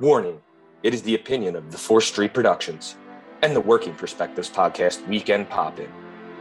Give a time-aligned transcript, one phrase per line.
[0.00, 0.40] Warning
[0.82, 2.96] it is the opinion of the 4th Street Productions
[3.42, 5.88] and the Working Perspectives podcast Weekend Pop In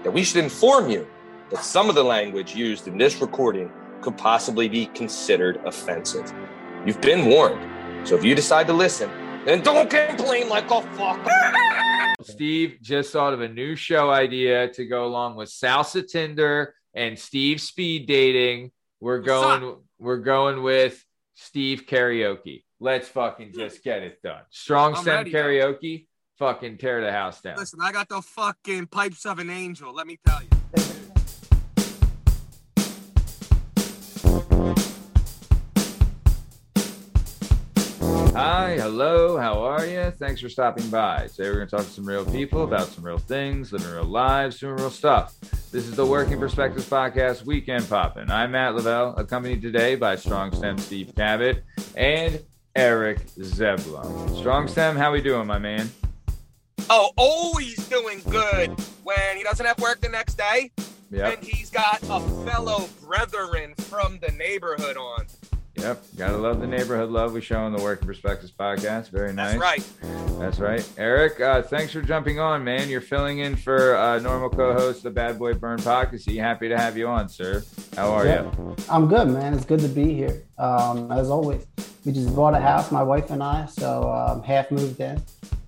[0.02, 1.08] that we should inform you
[1.52, 3.72] that some of the language used in this recording
[4.02, 6.34] could possibly be considered offensive.
[6.84, 9.12] You've been warned, so if you decide to listen,
[9.46, 11.20] then don't complain like a fuck.
[12.24, 17.20] Steve just thought of a new show idea to go along with Salsa Tinder and
[17.20, 18.72] Steve speed dating.
[19.00, 22.64] We're going we're going with Steve karaoke.
[22.84, 24.42] Let's fucking just get it done.
[24.50, 25.30] Strong I'm stem though.
[25.32, 26.08] karaoke.
[26.38, 27.56] Fucking tear the house down.
[27.56, 29.94] Listen, I got the fucking pipes of an angel.
[29.94, 30.50] Let me tell you.
[38.36, 40.12] Hi, hello, how are you?
[40.20, 41.28] Thanks for stopping by.
[41.28, 44.04] Today we're going to talk to some real people about some real things, living real
[44.04, 45.40] lives, doing real stuff.
[45.72, 48.30] This is the Working Perspectives Podcast Weekend Pop In.
[48.30, 51.64] I'm Matt Lavelle, accompanied today by Strong Stem Steve Cabot
[51.96, 52.44] and
[52.76, 54.38] Eric Zeblon.
[54.40, 55.90] Strong Stem, how we doing, my man?
[56.90, 58.70] Oh, always doing good
[59.04, 60.72] when he doesn't have work the next day
[61.14, 65.28] Yep, and he's got a fellow brethren from the neighborhood on.
[65.76, 66.04] Yep.
[66.18, 69.10] Gotta love the neighborhood love we show on the Working Perspectives Podcast.
[69.10, 69.54] Very nice.
[69.58, 70.40] That's right.
[70.40, 70.90] That's right.
[70.98, 72.90] Eric, uh, thanks for jumping on, man.
[72.90, 76.40] You're filling in for uh, normal co-host, the Bad Boy Burn Pocketsy.
[76.40, 77.64] Happy to have you on, sir.
[77.96, 78.44] How are Yeah.
[78.44, 78.76] you?
[78.90, 79.54] I'm good, man.
[79.54, 80.44] It's good to be here.
[80.58, 81.66] Um, as always,
[82.06, 85.22] we just bought a house, my wife and I, so um, half moved in.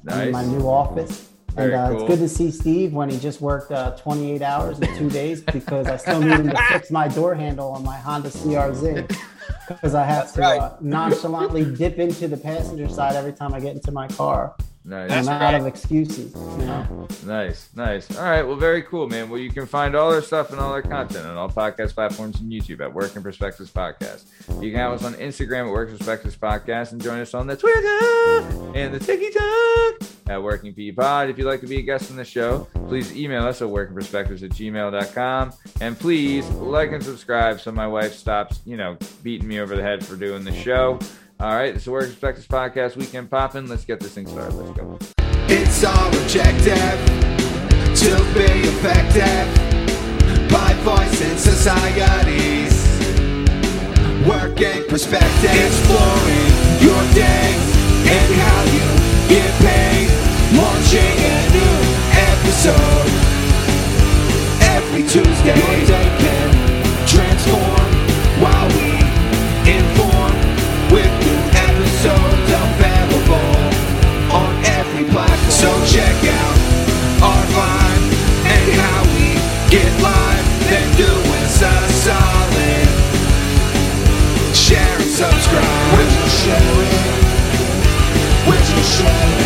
[0.08, 1.30] I'm in my new office.
[1.54, 2.02] Very and uh, cool.
[2.02, 5.42] it's good to see Steve when he just worked uh, 28 hours in two days
[5.42, 9.10] because I still need him to fix my door handle on my Honda CRZ
[9.68, 10.62] because I have That's to right.
[10.62, 14.56] uh, nonchalantly dip into the passenger side every time I get into my car.
[14.88, 15.10] Nice.
[15.10, 15.62] That's I'm out right.
[15.62, 17.08] of excuses, you know.
[17.26, 18.16] Nice, nice.
[18.16, 19.32] All right, well, very cool, man.
[19.32, 22.40] Well, you can find all our stuff and all our content on all podcast platforms
[22.40, 24.26] and YouTube at Working Perspectives Podcast.
[24.62, 27.58] You can have us on Instagram at Working Perspectives Podcast and join us on the
[27.58, 31.30] Twitter and the TikTok at Working P Pod.
[31.30, 34.44] If you'd like to be a guest on the show, please email us at workingperspectives
[34.44, 35.54] at gmail.com.
[35.82, 39.82] And please like and subscribe so my wife stops, you know, beating me over the
[39.82, 41.00] head for doing the show.
[41.38, 43.68] All right, it's the Working Perspectives Podcast Weekend Pop In.
[43.68, 44.54] Let's get this thing started.
[44.56, 44.98] Let's go.
[45.50, 46.96] It's objective
[48.00, 49.46] to be effective
[50.50, 52.72] by voicing societies.
[54.26, 57.52] Working perspective, exploring your day
[58.08, 58.88] and how you
[59.28, 60.08] get paid.
[60.56, 61.78] Launching a new
[62.32, 63.12] episode
[64.72, 66.45] every Tuesday.
[75.86, 76.58] Check out
[77.22, 78.06] our vibe
[78.50, 79.38] and how we
[79.70, 80.46] get live.
[80.70, 82.90] Then do us a solid.
[84.56, 85.98] Share and subscribe.
[85.98, 87.06] Would you share it?
[88.48, 89.45] Would you share it?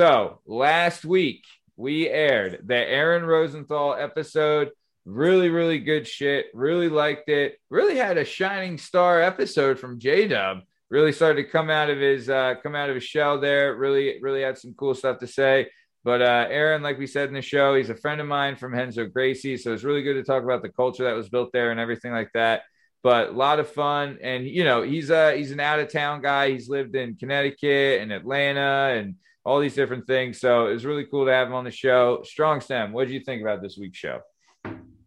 [0.00, 1.44] So last week
[1.76, 4.70] we aired the Aaron Rosenthal episode.
[5.04, 6.46] Really, really good shit.
[6.54, 7.58] Really liked it.
[7.68, 10.60] Really had a shining star episode from J Dub.
[10.88, 13.76] Really started to come out of his uh, come out of his shell there.
[13.76, 15.68] Really, really had some cool stuff to say.
[16.02, 18.72] But uh, Aaron, like we said in the show, he's a friend of mine from
[18.72, 21.72] Renzo Gracie, so it's really good to talk about the culture that was built there
[21.72, 22.62] and everything like that
[23.02, 24.18] but a lot of fun.
[24.22, 26.50] And you know, he's a he's an out of town guy.
[26.50, 29.14] He's lived in Connecticut and Atlanta and
[29.44, 30.40] all these different things.
[30.40, 32.22] So it was really cool to have him on the show.
[32.24, 34.20] Strong Stem, what did you think about this week's show?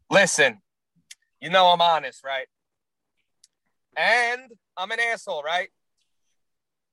[0.09, 0.59] Listen,
[1.39, 2.47] you know I'm honest, right?
[3.95, 5.69] And I'm an asshole, right?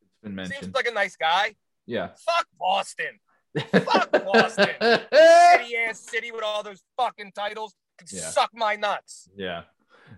[0.03, 0.65] It's been mentioned.
[0.65, 1.55] Seems like a nice guy.
[1.87, 2.11] Yeah.
[2.27, 3.19] Fuck Boston.
[3.59, 4.69] Fuck Boston.
[4.81, 7.75] City ass city with all those fucking titles.
[8.11, 8.21] Yeah.
[8.21, 9.29] suck my nuts.
[9.37, 9.63] yeah.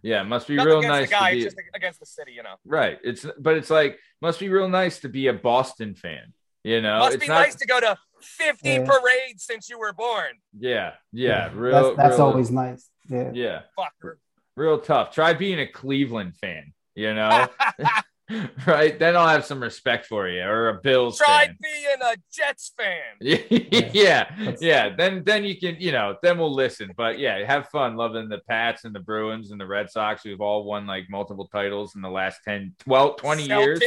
[0.02, 0.22] Yeah.
[0.22, 2.54] Must be Nothing real nice the guy, to be just against the city, you know.
[2.64, 2.98] right.
[3.02, 6.32] It's but it's like must be real nice to be a Boston fan.
[6.64, 7.40] You know, Must it's be not.
[7.40, 8.84] nice to go to 50 Yeah.
[8.86, 10.32] parades since you were born.
[10.58, 11.72] yeah, yeah, real.
[11.82, 12.88] That's, that's real- always nice.
[13.08, 13.30] Yeah.
[13.34, 14.14] Yeah, Fucker.
[14.56, 15.12] real tough.
[15.12, 16.72] Try being a Cleveland fan.
[16.94, 17.48] You know,
[18.66, 18.96] right?
[18.98, 21.56] Then I'll have some respect for you, or a Bills Try fan.
[21.60, 23.16] being a Jets fan.
[23.92, 24.94] yeah, yeah.
[24.94, 26.92] Then then you can, you know, then we'll listen.
[26.96, 30.40] But yeah, have fun loving the Pats and the Bruins and the Red Sox We've
[30.40, 33.80] all won like multiple titles in the last 10, 12, 20 years.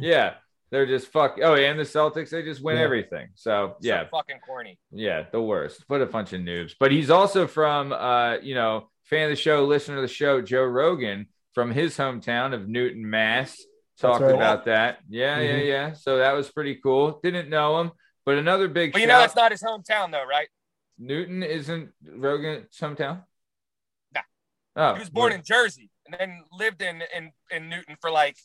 [0.00, 0.34] Yeah.
[0.70, 1.38] They're just fuck.
[1.42, 2.82] Oh, and the Celtics, they just win Yeah.
[2.82, 3.28] everything.
[3.34, 4.78] So So yeah, fucking corny.
[4.90, 5.84] yeah, the worst.
[5.88, 6.74] What a bunch of noobs.
[6.78, 10.40] But he's also from uh, you know, fan of the show, listener of the show,
[10.42, 13.56] Joe Rogan, from his hometown of Newton, Mass.
[13.98, 14.34] Talked right.
[14.34, 14.98] about that.
[15.08, 15.66] Yeah, yeah, Mhm.
[15.68, 15.92] yeah.
[15.94, 17.18] So that was pretty cool.
[17.22, 17.92] Didn't know him,
[18.26, 18.92] but another big.
[18.92, 20.48] But you know shout- that's not his hometown though, right?
[20.98, 23.24] Newton isn't Rogan's hometown.
[24.14, 24.20] Nah.
[24.76, 28.10] Oh, He was born where- in Jersey and then lived in in in Newton for
[28.10, 28.36] like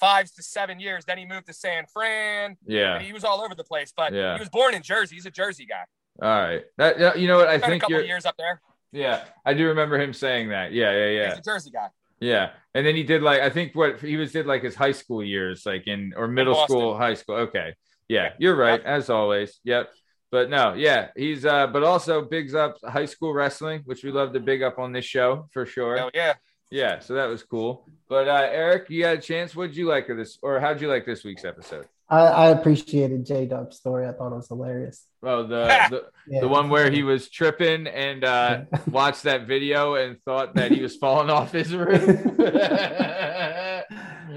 [0.00, 1.04] five to seven years.
[1.04, 2.56] Then he moved to San Fran.
[2.66, 2.96] Yeah.
[2.96, 4.34] And he was all over the place, but Yeah.
[4.34, 5.16] he was born in Jersey.
[5.16, 5.84] He's a Jersey guy.
[6.20, 6.64] All right.
[6.78, 7.82] That you know what I think.
[7.82, 8.60] a couple years up there.
[8.90, 10.72] Yeah, I do remember him saying that.
[10.72, 11.28] Yeah, yeah, yeah.
[11.30, 11.88] He's a Jersey guy.
[12.20, 14.92] Yeah, and then he did like I think what he was did like his high
[14.92, 16.76] school years, like in or middle Boston.
[16.76, 17.36] school, high school.
[17.36, 17.74] Okay,
[18.08, 19.60] yeah, you're right as always.
[19.64, 19.90] Yep,
[20.32, 24.32] but no, yeah, he's uh, but also bigs up high school wrestling, which we love
[24.32, 25.96] to big up on this show for sure.
[25.98, 26.34] Hell yeah.
[26.70, 27.86] Yeah, so that was cool.
[28.08, 29.54] But uh, Eric, you had a chance.
[29.56, 31.86] What'd you like of this, or how'd you like this week's episode?
[32.10, 34.06] I, I appreciated J Dub's story.
[34.06, 35.04] I thought it was hilarious.
[35.22, 36.40] Oh, the the, Yeah.
[36.40, 40.80] the one where he was tripping and uh, watched that video and thought that he
[40.80, 42.06] was falling off his roof.
[42.08, 43.82] yeah,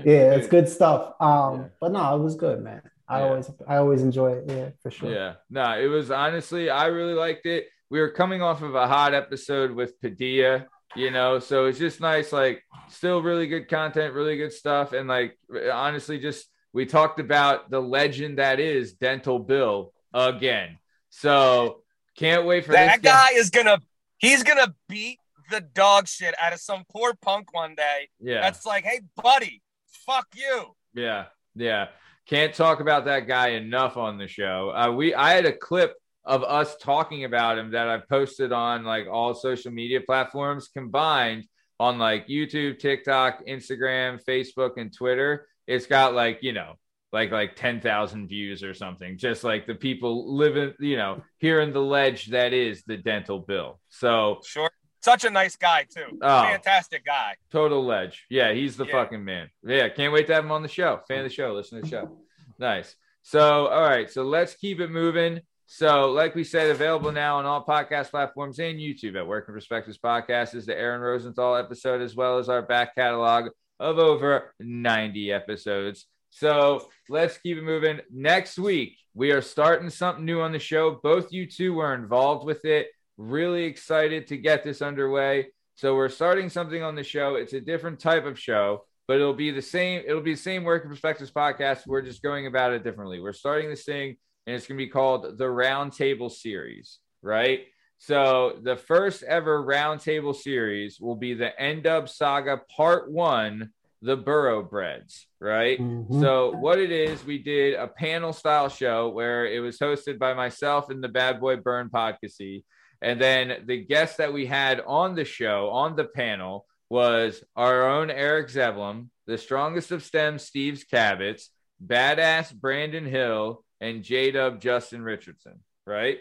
[0.03, 1.13] it's good stuff.
[1.19, 1.67] Um, Yeah.
[1.79, 2.81] but no, it was good, man.
[3.07, 3.25] I Yeah.
[3.25, 4.45] always I always enjoy it.
[4.47, 5.11] Yeah, for sure.
[5.11, 7.67] Yeah, no, it was honestly, I really liked it.
[7.89, 12.01] We were coming off of a hot episode with Padilla, you know, so it's just
[12.01, 14.93] nice, like, still really good content, really good stuff.
[14.93, 15.37] And, like,
[15.71, 20.77] honestly, just we talked about the legend that is Dental Bill again.
[21.09, 21.83] So
[22.17, 23.79] can't wait for That this guy is gonna
[24.17, 28.09] he's gonna beat the dog shit out of some poor punk one day.
[28.19, 28.41] Yeah.
[28.41, 29.61] That's like, hey buddy,
[30.05, 30.75] fuck you.
[30.93, 31.87] Yeah, yeah.
[32.27, 34.71] Can't talk about that guy enough on the show.
[34.73, 38.83] Uh, we I had a clip of us talking about him that I posted on
[38.83, 41.45] like all social media platforms combined
[41.79, 45.47] on like YouTube, TikTok, Instagram, Facebook, and Twitter.
[45.67, 46.73] It's got like you know
[47.11, 49.17] like like ten thousand views or something.
[49.17, 53.79] Just like the people living, you know, hearing the ledge that is the Dental Bill.
[53.89, 54.69] So Sure.
[55.03, 56.19] Such a nice guy too.
[56.21, 56.43] Oh.
[56.43, 57.33] Fantastic guy.
[57.51, 58.27] Total ledge.
[58.29, 58.91] Yeah, he's the Yeah.
[58.91, 59.49] fucking man.
[59.65, 61.01] Yeah, can't wait to have him on the show.
[61.07, 61.53] Fan of the show.
[61.53, 62.17] Listen to the show.
[62.59, 62.95] Nice.
[63.23, 64.07] So, all right.
[64.11, 65.39] So let's keep it moving.
[65.73, 69.97] So, like we said, available now on all podcast platforms and YouTube at Working Perspectives
[69.97, 75.31] Podcast is the Aaron Rosenthal episode, as well as our back catalog of over 90
[75.31, 76.07] episodes.
[76.29, 78.01] So let's keep it moving.
[78.11, 80.99] Next week, we are starting something new on the show.
[81.01, 82.87] Both you two were involved with it.
[83.15, 85.53] Really excited to get this underway.
[85.75, 87.35] So we're starting something on the show.
[87.35, 90.03] It's a different type of show, but it'll be the same.
[90.05, 91.87] It'll be the same Working Perspectives podcast.
[91.87, 93.21] We're just going about it differently.
[93.21, 97.65] We're starting this thing, and it's going to be called the Roundtable Series, right?
[97.97, 103.71] So the first ever Roundtable Series will be the End Up Saga Part One,
[104.01, 105.79] the Burrowbreds, right?
[105.79, 106.19] Mhm.
[106.19, 110.33] So what it is, we did a panel style show where it was hosted by
[110.33, 112.63] myself and the Bad Boy Burn Podcasty.
[113.03, 117.87] And then the guest that we had on the show, on the panel, was our
[117.87, 121.51] own Eric Zevlin, the strongest of stems, Steve's Cabot's,
[121.85, 126.19] badass Brandon Hill, and J Dub Justin Richardson, right?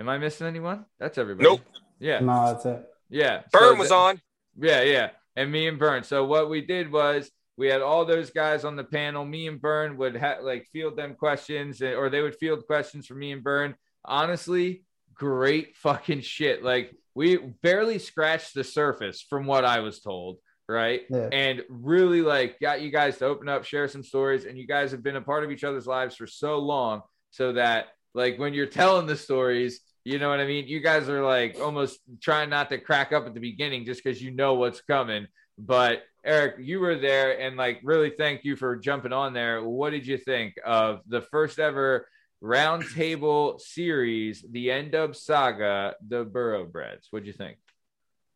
[0.00, 0.84] Am I missing anyone?
[0.98, 1.48] That's everybody.
[1.48, 1.60] Nope.
[2.00, 2.18] Yeah.
[2.18, 2.84] No, that's it.
[3.08, 3.42] Yeah.
[3.52, 4.20] Burn So was th- on.
[4.58, 5.10] yeah, yeah.
[5.36, 6.02] And me and Burn.
[6.02, 9.24] So what we did was we had all those guys on the panel.
[9.24, 13.06] Me and Burn would ha- like field them questions, eh, or they would field questions
[13.06, 13.76] for me and Burn.
[14.04, 16.64] Honestly, great fucking shit.
[16.64, 20.38] Like we barely scratched the surface from what I was told,
[20.72, 21.02] right?
[21.10, 21.28] Yeah.
[21.30, 24.90] And really like got you guys to open up, share some stories, and you guys
[24.90, 28.54] have been a part of each other's lives for so long, so that like when
[28.54, 30.66] you're telling the stories, you know what I mean?
[30.66, 34.20] You guys are like almost trying not to crack up at the beginning just because
[34.22, 35.26] you know what's coming.
[35.58, 39.62] But Eric, you were there and like really thank you for jumping on there.
[39.62, 42.06] What did you think of the first ever
[42.42, 47.06] roundtable series, the End Up Saga, the Burrowbreds?
[47.10, 47.56] What'd you think?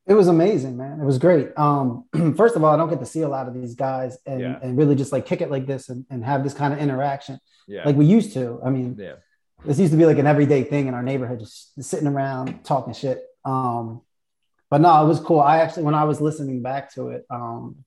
[0.06, 1.00] It was amazing, man.
[1.00, 1.48] It was great.
[1.58, 2.04] Um,
[2.36, 4.58] first of all, I don't get to see a lot of these guys and, Yeah.
[4.62, 7.40] and really just like kick it like this and, and have this kind of interaction
[7.66, 7.84] Yeah.
[7.84, 8.60] like we used to.
[8.64, 9.14] I mean, yeah.
[9.64, 12.94] this used to be like an everyday thing in our neighborhood, just sitting around talking
[12.94, 13.20] shit.
[13.44, 14.02] Um,
[14.70, 15.40] but no, it was cool.
[15.40, 17.84] I actually, when I was listening back to it, um,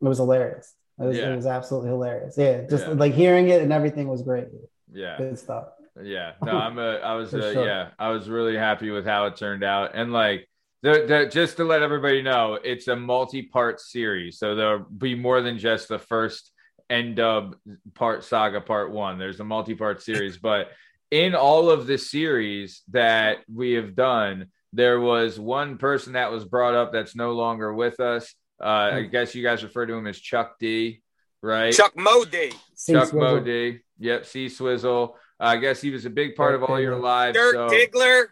[0.00, 0.74] it was hilarious.
[0.98, 1.32] It was, Yeah.
[1.32, 2.36] it was absolutely hilarious.
[2.36, 2.94] Yeah, just Yeah.
[2.94, 4.48] like hearing it and everything was great.
[4.92, 5.16] Yeah.
[5.16, 5.68] Good stuff.
[6.02, 7.64] Yeah, no, I'm a, I was, uh, sure.
[7.66, 10.48] yeah, I was really happy with how it turned out, and like,
[10.82, 15.40] the, the, just to let everybody know, it's a multi-part series, so there'll be more
[15.40, 16.50] than just the first
[16.90, 17.56] end dub
[17.94, 19.18] part saga part one.
[19.18, 20.70] There's a multi-part series, but
[21.10, 26.44] in all of the series that we have done, there was one person that was
[26.44, 28.34] brought up that's no longer with us.
[28.60, 31.02] Uh, I guess you guys refer to him as Chuck D,
[31.42, 31.72] right?
[31.72, 32.52] Chuck Modi.
[32.74, 33.20] See, Chuck Swizzle.
[33.20, 33.80] Modi.
[33.98, 35.16] Yep, C Swizzle.
[35.42, 37.36] I guess he was a big part of all your lives.
[37.36, 38.28] Dirk so- Diggler.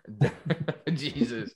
[0.95, 1.52] Jesus.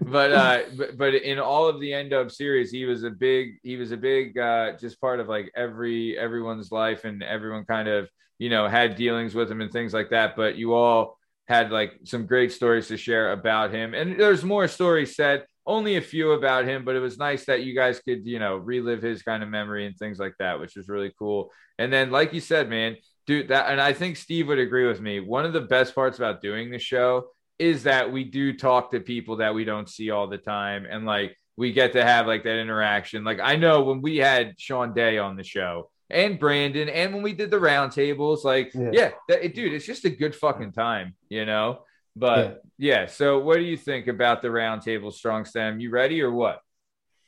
[0.00, 3.58] But uh but, but in all of the end of series, he was a big
[3.62, 7.88] he was a big uh just part of like every everyone's life and everyone kind
[7.88, 8.08] of,
[8.38, 10.34] you know, had dealings with him and things like that.
[10.36, 13.94] But you all had like some great stories to share about him.
[13.94, 17.62] And there's more stories said, only a few about him, but it was nice that
[17.62, 20.76] you guys could, you know, relive his kind of memory and things like that, which
[20.76, 21.50] was really cool.
[21.78, 25.00] And then, like you said, man, dude, that, and I think Steve would agree with
[25.00, 25.20] me.
[25.20, 27.28] One of the best parts about doing the show
[27.58, 30.86] is that we do talk to people that we don't see all the time.
[30.88, 33.24] And like, we get to have like that interaction.
[33.24, 37.22] Like, I know when we had Sean Day on the show, and Brandon, and when
[37.22, 39.10] we did the roundtables, like, yeah, Yeah.
[39.28, 41.80] that, dude, it's just a good fucking time, you know.
[42.14, 43.06] But yeah.
[43.06, 45.80] so what do you think about the roundtable strong stem?
[45.80, 46.60] You ready or what?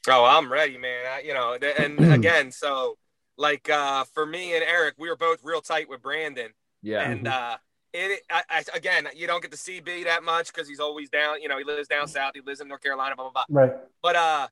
[0.09, 1.05] Oh, I'm ready, man.
[1.07, 2.97] I, you know, and again, so
[3.38, 6.50] like uh for me and Eric, we were both real tight with Brandon,
[6.83, 7.57] Yeah, and uh
[7.95, 11.09] it I, I, again, you don't get to see B that much because he's always
[11.09, 11.40] down.
[11.40, 12.33] You know, he lives down south.
[12.35, 13.16] He lives in North Carolina.
[13.16, 13.62] Blah blah blah.
[13.62, 13.73] Right.
[14.02, 14.49] But uh,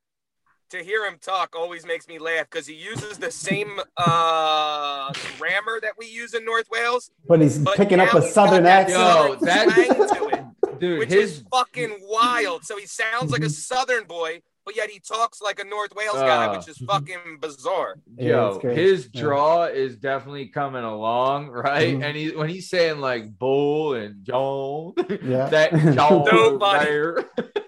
[0.70, 5.80] to hear him talk always makes me laugh because he uses the same uh grammar
[5.82, 7.10] that we use in North Wales.
[7.28, 8.98] But he's But picking up a southern accent.
[8.98, 9.68] Yo, that-
[10.14, 10.44] to it,
[10.80, 12.64] dude, which his is fucking wild.
[12.64, 16.16] So he sounds like a Southern boy, but yet he talks like a North Wales
[16.16, 16.58] guy, Uh.
[16.58, 17.96] which is fucking bizarre.
[18.18, 18.76] Yo, it's great.
[18.76, 19.23] his Yeah.
[19.23, 21.94] draw is definitely coming along, right?
[21.96, 22.04] Mhm.
[22.04, 24.92] And he when he's saying like bull and Joan,
[25.23, 25.46] Yeah.
[25.49, 26.85] that Joan Nobody.
[26.85, 27.18] there.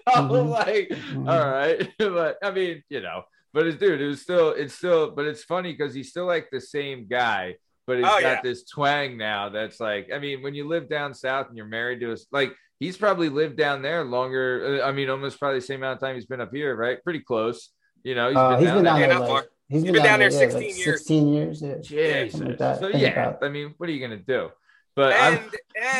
[0.05, 0.49] I'm Mhm.
[0.49, 1.29] like, Mhm.
[1.29, 5.11] all right, but I mean, you know, but it's dude, it was still, it's still,
[5.11, 7.55] but it's funny because he's still like the same guy,
[7.87, 8.41] but he's Oh, got yeah.
[8.43, 12.01] this twang now that's like, I mean, when you live down south and you're married
[12.01, 14.81] to us, like he's probably lived down there longer.
[14.83, 17.03] uh, I mean, almost probably the same amount of time he's been up here, right?
[17.03, 17.69] Pretty close.
[18.03, 19.19] You know, Uh, he's been down Yeah, there.
[19.19, 20.99] not like- He's He's been down there yeah, 16 like years.
[20.99, 21.61] 16 years.
[21.61, 21.75] Yeah.
[21.77, 22.39] Jesus.
[22.41, 22.57] Like.
[22.57, 24.49] So Think yeah, about I mean, what are you gonna do?
[24.95, 25.55] But I'm, And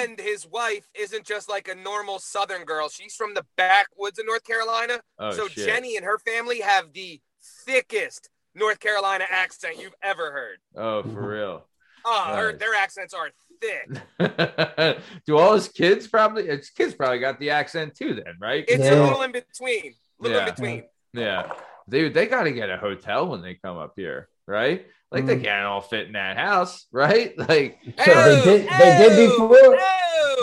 [0.09, 2.89] and his wife isn't just like a normal Southern girl.
[2.89, 5.01] She's from the backwoods of North Carolina.
[5.19, 5.67] oh so shit.
[5.67, 7.21] Jenny and her family have the
[7.65, 10.57] thickest North Carolina accent you've ever heard.
[10.75, 11.67] oh, for real.
[12.05, 13.29] Oh, her, their accents are
[13.61, 14.97] thick.
[15.25, 16.47] do all his kids probably?
[16.47, 18.65] His kids probably got the accent too, then, right?
[18.67, 18.93] It's Yeah.
[18.93, 19.95] a little in between.
[20.19, 20.45] little Yeah.
[20.47, 20.83] in between.
[21.13, 21.51] Yeah,
[21.89, 24.85] dude, they got to get a hotel when they come up here, right?
[25.11, 25.43] Like they Mm.
[25.43, 27.37] can't all fit in that house, right?
[27.37, 28.69] Like So they did.
[28.69, 29.77] They did before.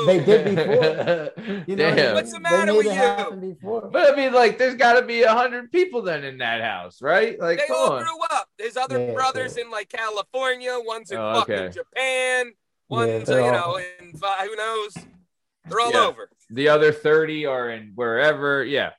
[0.07, 1.65] They did before.
[1.69, 2.15] You know, Damn.
[2.15, 3.55] What's the they matter made with it you?
[3.55, 3.83] Before.
[3.91, 7.01] But I mean, like, there's got to be a hundred people then in that house,
[7.01, 7.39] right?
[7.41, 8.03] Like, They all on.
[8.03, 8.49] grew up.
[8.59, 11.69] His other Yeah, brothers in like California, one's in Oh, fucking okay.
[11.73, 12.53] Japan,
[12.89, 14.95] one's uh, they're you all- know in uh, who knows.
[15.69, 16.07] They're all Yeah.
[16.07, 16.29] over.
[16.51, 18.91] the other 30 are in wherever yeah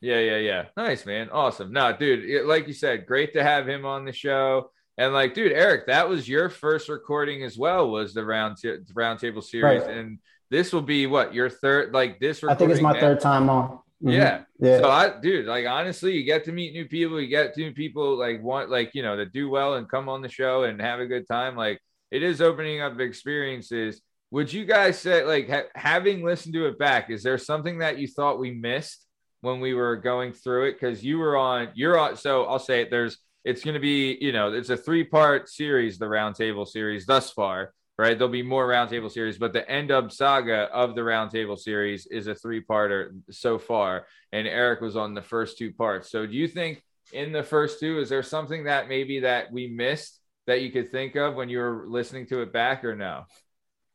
[0.00, 3.68] yeah yeah yeah nice man awesome no dude it- like you said great to have
[3.68, 7.90] him on the show and like dude eric that was your first recording as well
[7.90, 9.90] was the round t- round table series Right.
[9.96, 10.18] and
[10.50, 13.50] this will be what your third like this I think it's my recording third time
[13.50, 13.80] on.
[14.02, 14.12] Mhm.
[14.14, 14.78] yeah Yeah.
[14.78, 17.20] so I, dude, like honestly, you get to meet new people.
[17.20, 20.08] You get to new people like want, like you know, to do well and come
[20.08, 21.54] on the show and have a good time.
[21.56, 21.80] Like
[22.10, 24.00] it is opening up experiences.
[24.30, 27.98] Would you guys say, like, ha- having listened to it back, is there something that
[27.98, 29.06] you thought we missed
[29.40, 30.72] when we were going through it?
[30.72, 32.16] Because you were on, you're on.
[32.16, 32.90] So I'll say it.
[32.90, 37.06] There's, it's going to be, you know, it's a three part series, the Roundtable series
[37.06, 37.72] thus far.
[38.00, 42.06] Right, there'll be more roundtable series, but the end up saga of the roundtable series
[42.06, 46.10] is a three-parter so far and Eric was on the first two parts.
[46.10, 49.66] So do you think in the first two, is there something that maybe that we
[49.66, 50.17] missed
[50.48, 53.24] that you could think of when you were listening to it back or no?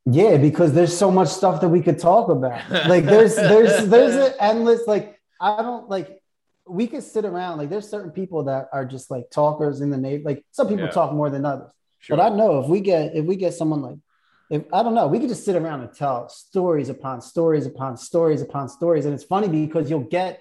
[0.05, 2.61] Yeah, because there's so much stuff that we could talk about.
[2.87, 6.19] Like there's there's there's an endless like I don't like
[6.67, 9.97] we could sit around like there's certain people that are just like talkers in the
[9.97, 10.91] name like some people Yeah.
[10.91, 11.71] talk more than others.
[11.99, 12.17] Sure.
[12.17, 13.97] But I know if we get if we get someone like
[14.49, 17.97] if I don't know, we could just sit around and tell stories upon stories upon
[17.97, 19.05] stories upon stories.
[19.05, 20.39] And it's funny because you'll get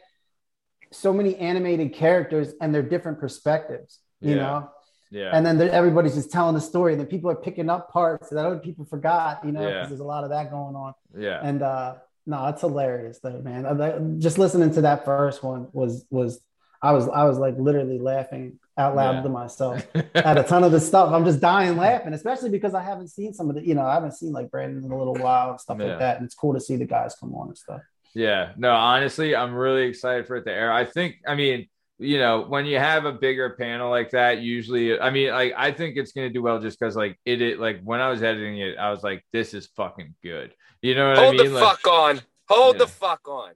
[0.91, 4.43] so many animated characters and their different perspectives, you Yeah.
[4.43, 4.71] know.
[5.13, 5.31] Yeah.
[5.33, 8.45] And then everybody's just telling the story, and then people are picking up parts that
[8.45, 9.87] other people forgot, you know, because Yeah.
[9.87, 10.95] there's a lot of that going on.
[11.17, 11.39] yeah.
[11.43, 11.95] And uh
[12.27, 13.67] no, it's hilarious though, man.
[13.67, 16.41] I- Just listening to that first one was was
[16.81, 19.23] I was I was like literally laughing out loud Yeah.
[19.23, 21.13] to myself at a ton of the stuff.
[21.13, 23.95] I'm just dying laughing, especially because I haven't seen some of the, you know, I
[23.95, 25.87] haven't seen like Brandon in a little while and stuff Yeah.
[25.89, 26.17] like that.
[26.17, 27.83] And it's cool to see the guys come on and stuff.
[28.15, 30.71] Yeah, no, honestly, I'm really excited for it to air.
[30.73, 31.69] I think, I mean,
[32.03, 35.73] you know, when you have a bigger panel like that, usually, I mean, like, I
[35.73, 38.23] think it's going to do well just because, like, it, it, like, when I was
[38.23, 40.55] editing it, I was like, this is fucking good.
[40.83, 41.39] You know what Hold I mean?
[41.39, 42.21] Hold the Like, fuck on.
[42.49, 42.79] Hold Yeah.
[42.79, 43.53] the fuck on.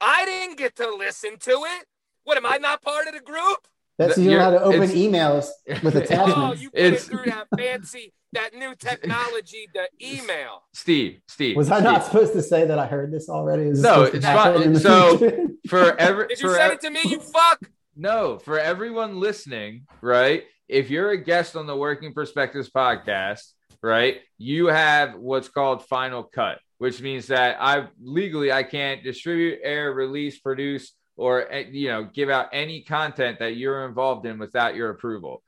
[0.00, 1.86] I didn't get to listen to it.
[2.24, 3.66] What am I not part of the group?
[4.06, 5.46] That's The- you know how to open emails
[5.82, 6.62] with Oh, attachments.
[6.62, 10.62] you put it It's- through that fancy, that new technology, the email.
[10.74, 11.56] Steve, Steve.
[11.56, 13.64] Was I not supposed to say that I heard this already?
[13.64, 14.76] Is No, it's fine.
[14.76, 15.46] So- future?
[15.68, 17.60] for every Did you for send ev- it to me, you fuck?
[17.96, 20.44] No, for everyone listening, right?
[20.68, 23.42] If you're a guest on the Working Perspectives podcast,
[23.82, 29.58] right, you have what's called final cut, which means that I legally I can't distribute,
[29.62, 30.92] air, release, produce,
[31.22, 35.42] or eh, you know give out any content that you're involved in without your approval.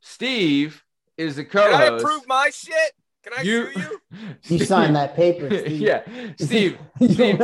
[0.00, 0.82] Steve
[1.16, 2.04] is the Can I co-host.
[2.04, 2.92] approve my shit?
[3.22, 4.36] Can I you, sue you?
[4.58, 5.48] you signed that paper.
[5.60, 5.80] Steve.
[5.80, 6.02] yeah,
[6.40, 6.78] Steve.
[6.96, 7.38] Steve,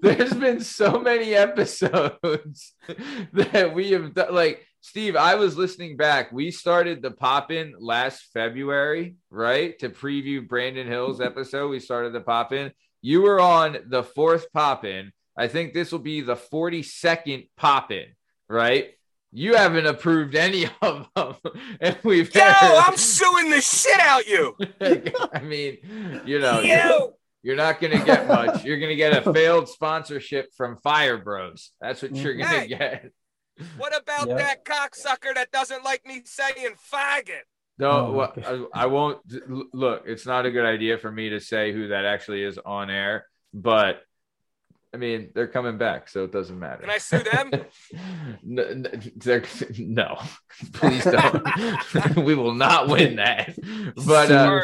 [0.00, 2.72] there's been so many episodes
[3.34, 4.34] that we have done.
[4.34, 6.32] Like, Steve, I was listening back.
[6.32, 9.78] We started the pop in last February, right?
[9.80, 11.68] To preview Brandon Hill's episode.
[11.68, 12.72] We started the pop in.
[13.02, 15.12] You were on the fourth pop in.
[15.38, 18.06] I think this will be the 42nd pop in,
[18.48, 18.90] right?
[19.32, 21.34] You haven't approved any of them.
[21.80, 24.56] And we've Yo, had- I'm suing the shit out you.
[25.32, 28.64] I mean, you know, Yo, you're not going to get much.
[28.64, 31.70] You're going to get a failed sponsorship from Fire Bros.
[31.80, 32.66] That's what you're going to Hey.
[32.68, 33.12] get.
[33.76, 34.36] what about Yeah.
[34.38, 37.42] that cocksucker that doesn't like me saying faggot?
[37.78, 38.68] No, Oh, well.
[38.74, 39.20] I, I won't.
[39.72, 42.90] Look, it's not a good idea for me to say who that actually is on
[42.90, 44.02] air, but
[44.94, 46.80] I mean, they're coming back, so it doesn't matter.
[46.80, 47.50] Can I sue them?
[48.42, 49.44] no, n- they're-
[49.78, 50.18] no,
[50.72, 52.16] please don't.
[52.24, 53.54] we will not win that.
[54.06, 54.62] But uh,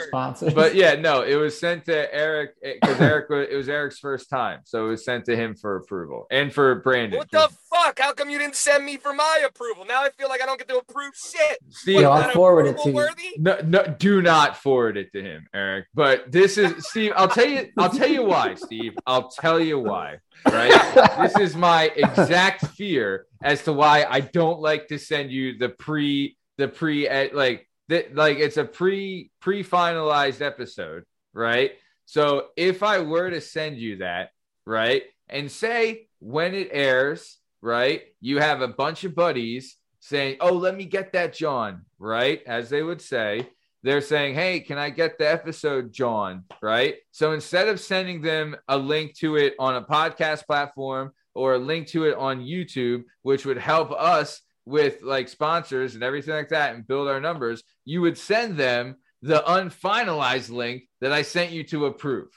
[0.55, 4.61] but yeah, no, it was sent to Eric because Eric it was Eric's first time,
[4.65, 7.19] so it was sent to him for approval and for Brandon.
[7.19, 7.99] What the fuck?
[7.99, 9.85] How come you didn't send me for my approval?
[9.85, 11.59] Now I feel like I don't get to approve shit.
[11.71, 12.95] Steve, What, I'll forward it to you.
[12.95, 13.35] Worthy?
[13.39, 15.87] no, no, do not forward it to him, Eric.
[15.95, 17.13] But this is Steve.
[17.17, 17.71] I'll tell you.
[17.79, 18.95] I'll tell you why, Steve.
[19.07, 20.19] I'll tell you why.
[20.47, 20.73] Right.
[21.21, 25.71] this is my exact fear as to why I don't like to send you the
[25.71, 31.73] pre the pre eh, like that like it's a pre pre finalized episode, right?
[32.07, 34.31] So if I were to send you that,
[34.67, 40.53] right, and say when it airs, right, you have a bunch of buddies saying, "Oh,
[40.53, 43.49] let me get that John," right, as they would say.
[43.83, 46.97] They're saying, "Hey, can I get the episode, John?" Right.
[47.11, 51.59] So instead of sending them a link to it on a podcast platform or a
[51.59, 56.51] link to it on YouTube, which would help us with like sponsors and everything like
[56.51, 61.51] that and build our numbers, you would send them the unfinalized link that I sent
[61.51, 62.29] you to approve.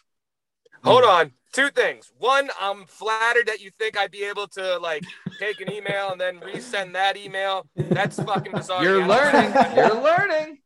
[0.84, 1.10] Hold mm.
[1.10, 1.32] on.
[1.54, 2.12] Two things.
[2.20, 5.04] One, I'm flattered that you think I'd be able to like
[5.40, 7.66] take an email and then resend that email.
[7.76, 8.84] That's fucking bizarre.
[8.84, 9.08] You're Yeah.
[9.08, 9.76] learning.
[9.76, 10.60] You're learning.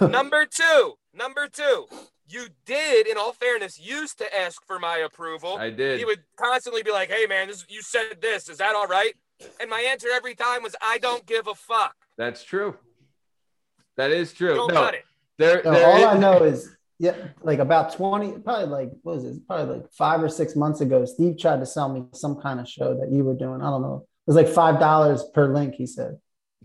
[0.12, 0.94] Number two.
[1.14, 1.86] Number two.
[2.28, 5.56] You did, in all fairness, used to ask for my approval.
[5.58, 5.98] I did.
[6.00, 8.48] He would constantly be like, "Hey, man, this, you said this.
[8.48, 9.14] Is that all right?"
[9.60, 11.94] And my answer every time was, "I don't give a fuck.
[12.18, 12.76] That's true.
[13.96, 14.54] That is true.
[14.54, 15.04] Don't no, cut it."
[15.38, 19.16] there, No, there all is- I know is, yeah, like about 20, probably like, what
[19.16, 19.46] was it?
[19.46, 22.68] Probably like five or six months ago, Steve tried to sell me some kind of
[22.68, 23.60] show that you were doing.
[23.60, 24.06] I don't know.
[24.26, 26.18] It was like $5 per link, he said.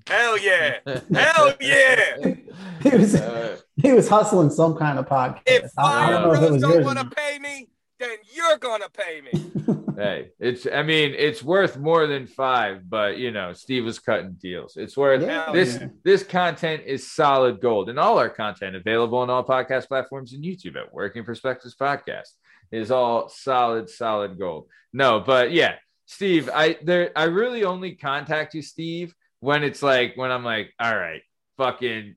[0.07, 0.77] Hell yeah.
[1.13, 2.33] Hell yeah.
[2.81, 5.41] He was, Uh, he was hustling some kind of podcast.
[5.45, 7.67] If I, I don't know if it Bros was don't want to pay me,
[8.01, 9.51] then you're gonna pay me.
[9.95, 10.65] hey, it's.
[10.71, 14.77] I mean, it's worth more than five, but you know, Steve was cutting deals.
[14.77, 15.51] It's worth Yeah.
[15.51, 15.77] this.
[15.79, 15.87] Yeah.
[16.03, 20.43] This content is solid gold, and all our content available on all podcast platforms and
[20.43, 22.29] YouTube at Working Perspectives Podcast
[22.71, 24.67] is all solid, solid gold.
[24.93, 30.15] No, but yeah, Steve, I there, I really only contact you, Steve, when it's like
[30.15, 31.21] when I'm like, all right,
[31.57, 32.15] fucking.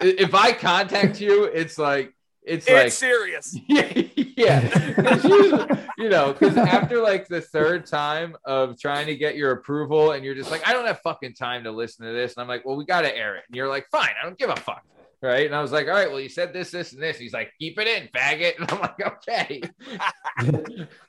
[0.00, 3.56] If I contact you, it's like it's It's like serious.
[3.68, 3.82] yeah,
[4.36, 4.60] yeah.
[4.72, 5.66] It's usually,
[5.98, 10.24] you know, because after like the third time of trying to get your approval, and
[10.24, 12.64] you're just like, I don't have fucking time to listen to this, and I'm like,
[12.64, 14.82] well, we got to air it, and you're like, fine, I don't give a fuck,
[15.20, 15.46] right?
[15.46, 17.18] And I was like, all right, well, you said this, this, and this.
[17.18, 19.60] He's like, keep it in, faggot, and I'm like, okay.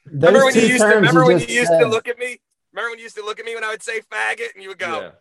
[0.06, 1.80] Remember when you used to terms remember when you used said.
[1.80, 2.40] to look at me?
[2.74, 4.70] Remember when you used to look at me when I would say faggot and you
[4.70, 5.12] would go, Yeah.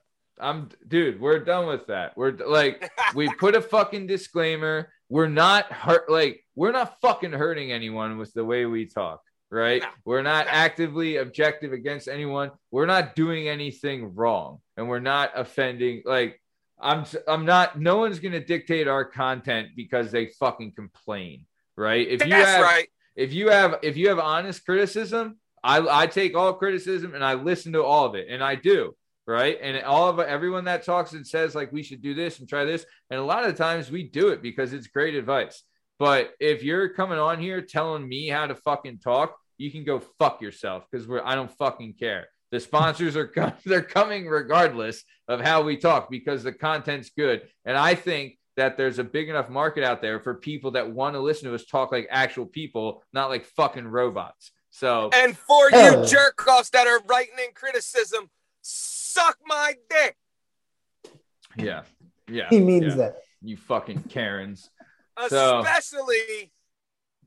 [0.40, 2.16] I'm, dude, we're done with that.
[2.16, 4.92] We're like, we put a fucking disclaimer.
[5.08, 9.82] We're not hurt, like, we're not fucking hurting anyone with the way we talk, right?
[9.82, 9.88] No.
[10.04, 10.52] We're not No.
[10.52, 12.50] actively objective against anyone.
[12.70, 16.02] We're not doing anything wrong, and we're not offending.
[16.04, 16.40] Like,
[16.80, 17.78] I'm, I'm not.
[17.78, 22.06] No one's gonna dictate our content because they fucking complain, right?
[22.08, 22.88] If you That's have, right.
[23.14, 27.34] if you have, if you have honest criticism, I, I take all criticism and I
[27.34, 29.58] listen to all of it, and I do right?
[29.60, 32.64] And all of everyone that talks and says like we should do this and try
[32.64, 35.62] this, and a lot of times we do it because it's great advice.
[35.98, 40.00] But if you're coming on here telling me how to fucking talk, you can go
[40.18, 42.26] fuck yourself because we're I don't fucking care.
[42.50, 47.42] The sponsors are com- they're coming regardless of how we talk because the content's good.
[47.64, 51.14] And I think that there's a big enough market out there for people that want
[51.14, 54.52] to listen to us talk like actual people, not like fucking robots.
[54.70, 56.02] So And for Hell.
[56.02, 58.28] you jerk offs that are writing in criticism,
[59.12, 60.16] suck my dick.
[61.56, 61.82] yeah,
[62.28, 62.94] yeah, He means yeah.
[62.96, 63.16] that.
[63.42, 64.70] You fucking Karens.
[65.28, 66.52] So- Especially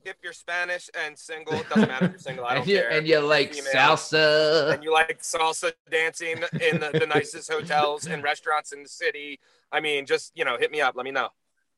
[0.05, 1.55] if you're Spanish and single.
[1.55, 2.45] It doesn't matter if you're single.
[2.45, 2.89] I don't And you, care.
[2.91, 3.73] and you like Female.
[3.73, 4.73] salsa.
[4.73, 9.39] and you like salsa dancing in the, the nicest hotels and restaurants in the city.
[9.71, 10.95] I mean, just you know, hit me up.
[10.95, 11.29] Let me know.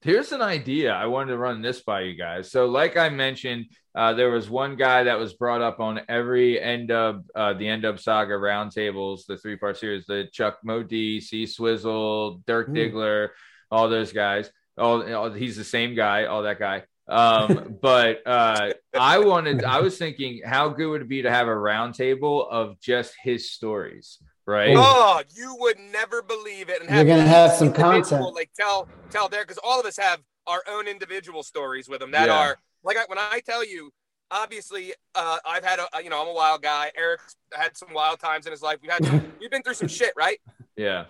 [0.02, 0.92] Here's an idea.
[0.94, 2.52] I wanted to run this by you guys.
[2.52, 3.66] So, like I mentioned,
[3.98, 7.68] uh, there was one guy that was brought up on every end of uh, the
[7.68, 12.76] end of saga roundtables, the three part series, the Chuck Modi, C Swizzle, Dirk Mm.
[12.76, 13.30] Diggler,
[13.72, 14.52] all those guys.
[14.78, 16.84] All, all he's the same guy, all that guy.
[17.10, 21.48] Um, but uh, I wanted, I was thinking, how good would it be to have
[21.48, 24.76] a roundtable of just his stories, right?
[24.78, 26.82] Oh, you would never believe it.
[26.84, 28.36] And You're gonna have some content.
[28.36, 32.12] Like tell tell there because all of us have our own individual stories with them
[32.12, 32.38] that Yeah.
[32.38, 32.58] are
[32.88, 33.92] like I, when I tell you.
[34.30, 36.92] Obviously, uh, I've had a you know I'm a wild guy.
[36.98, 38.78] Eric's had some wild times in his life.
[38.82, 40.38] We've had some, we've been through some shit, right?
[40.76, 41.06] Yeah.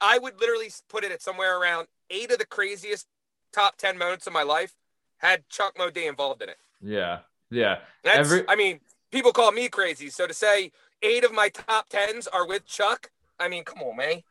[0.00, 3.06] I would literally put it at somewhere around eight of the craziest
[3.52, 4.72] top ten moments of my life
[5.18, 6.56] had Chuck Modé involved in it.
[6.82, 7.20] Yeah.
[7.52, 7.78] Yeah.
[8.02, 8.80] That's, Every- I mean,
[9.12, 10.10] people call me crazy.
[10.10, 13.96] So to say eight of my top tens are with Chuck, I mean, come on,
[13.96, 14.22] man.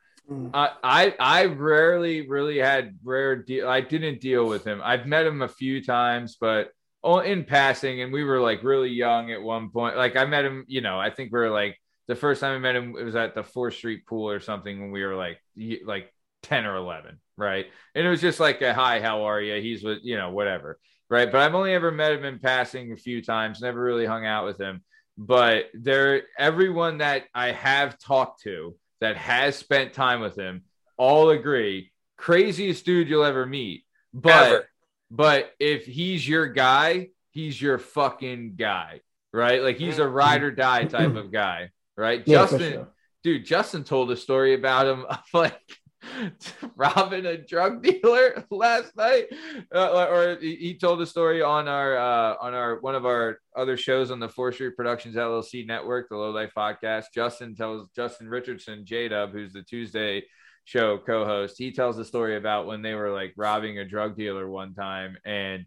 [0.54, 3.70] I, I I rarely really had rare deal.
[3.70, 4.82] I didn't deal with him.
[4.84, 6.72] I've met him a few times, but
[7.06, 9.96] Oh, in passing, and we were like really young at one point.
[9.96, 12.60] Like I met him, you know, I think we were like the first time I
[12.60, 15.40] met him it was at the Fourth Street Pool or something when we were like
[15.86, 17.68] like ten or eleven, right?
[17.94, 19.62] And it was just like a hi, how are you?
[19.62, 21.32] He's with you know whatever, right?
[21.32, 23.62] But I've only ever met him in passing a few times.
[23.62, 24.84] Never really hung out with him.
[25.18, 30.64] But there, everyone that I have talked to that has spent time with him
[30.98, 33.86] all agree craziest dude you'll ever meet.
[34.14, 34.70] But Ever.
[35.12, 39.02] But if he's your guy, he's your fucking guy,
[39.34, 39.62] right?
[39.62, 42.24] Like he's a ride or die type of guy, right?
[42.26, 42.88] Yeah, Justin, sure.
[43.24, 45.62] dude, Justin told a story about him of like
[46.76, 49.26] robbing a drug dealer last night,
[49.74, 53.78] uh, or he told a story on our uh, on our one of our other
[53.78, 57.06] shows on the Fourth Street Productions LLC network, the Low Life Podcast.
[57.14, 60.24] Justin tells Justin Richardson, J Dub, who's the Tuesday
[60.66, 64.50] show co-host, he tells the story about when they were like robbing a drug dealer
[64.50, 65.66] one time, and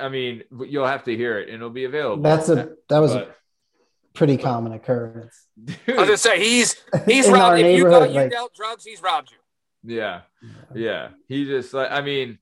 [0.00, 2.22] I mean, you'll have to hear it, and it'll be available.
[2.22, 3.34] That's a that was a
[4.14, 5.46] pretty common occurrence.
[5.56, 7.58] I was dude, gonna say he's he's In robbed.
[7.60, 9.94] If you neighborhood, thought you like- dealt drugs, he's robbed you.
[9.94, 10.22] yeah,
[10.74, 11.08] yeah.
[11.28, 12.38] He just like, I mean,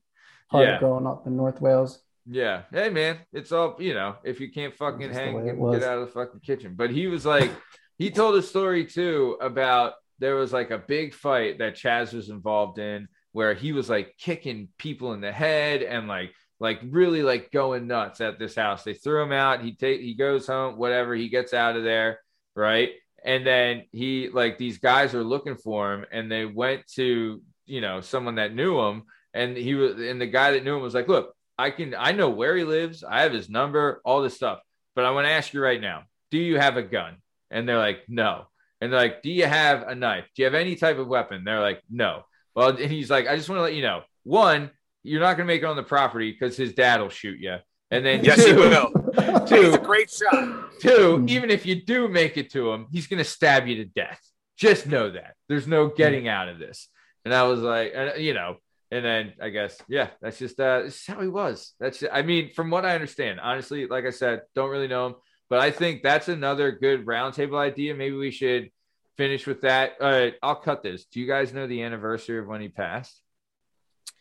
[0.49, 0.79] Hard Yeah.
[0.79, 1.99] growing up in North Wales.
[2.29, 2.63] Yeah.
[2.71, 6.07] Hey man, it's all you know, if you can't fucking That's hang, get out of
[6.07, 6.73] the fucking kitchen.
[6.75, 7.51] But he was like,
[7.97, 12.29] he told a story too about there was like a big fight that Chaz was
[12.29, 17.21] involved in where he was like kicking people in the head and like like really
[17.21, 18.83] like going nuts at this house.
[18.83, 19.61] They threw him out.
[19.61, 22.19] He take he goes home, whatever, he gets out of there,
[22.55, 22.91] right?
[23.23, 27.81] And then he like these guys are looking for him and they went to, you
[27.81, 29.03] know, someone that knew him
[29.33, 32.11] and he was and the guy that knew him was like, "Look, I can I
[32.11, 33.03] know where he lives.
[33.03, 34.59] I have his number, all this stuff.
[34.95, 37.17] But I want to ask you right now, do you have a gun?
[37.51, 38.47] And they're like, no.
[38.81, 40.25] And they're like, do you have a knife?
[40.35, 41.43] Do you have any type of weapon?
[41.43, 42.23] They're like, no.
[42.55, 44.71] Well, and he's like, I just want to let you know, one,
[45.03, 47.57] you're not gonna make it on the property because his dad will shoot you.
[47.91, 48.91] And then Yes, he two, will.
[49.47, 50.71] two, He's a great shot.
[50.81, 51.29] Two, Hmm.
[51.29, 54.19] even if you do make it to him, he's going to stab you to death.
[54.57, 56.89] Just know that there's no getting out of this.
[57.23, 58.57] And I was like, uh, you know,
[58.91, 61.73] and then I guess, yeah, that's just, uh, this is how he was.
[61.79, 65.15] That's, I mean, from what I understand, honestly, like I said, don't really know him,
[65.49, 67.95] but I think that's another good roundtable idea.
[67.95, 68.69] Maybe we should
[69.15, 69.93] finish with that.
[69.99, 71.05] Uh, I'll cut this.
[71.05, 73.21] Do you guys know the anniversary of when he passed?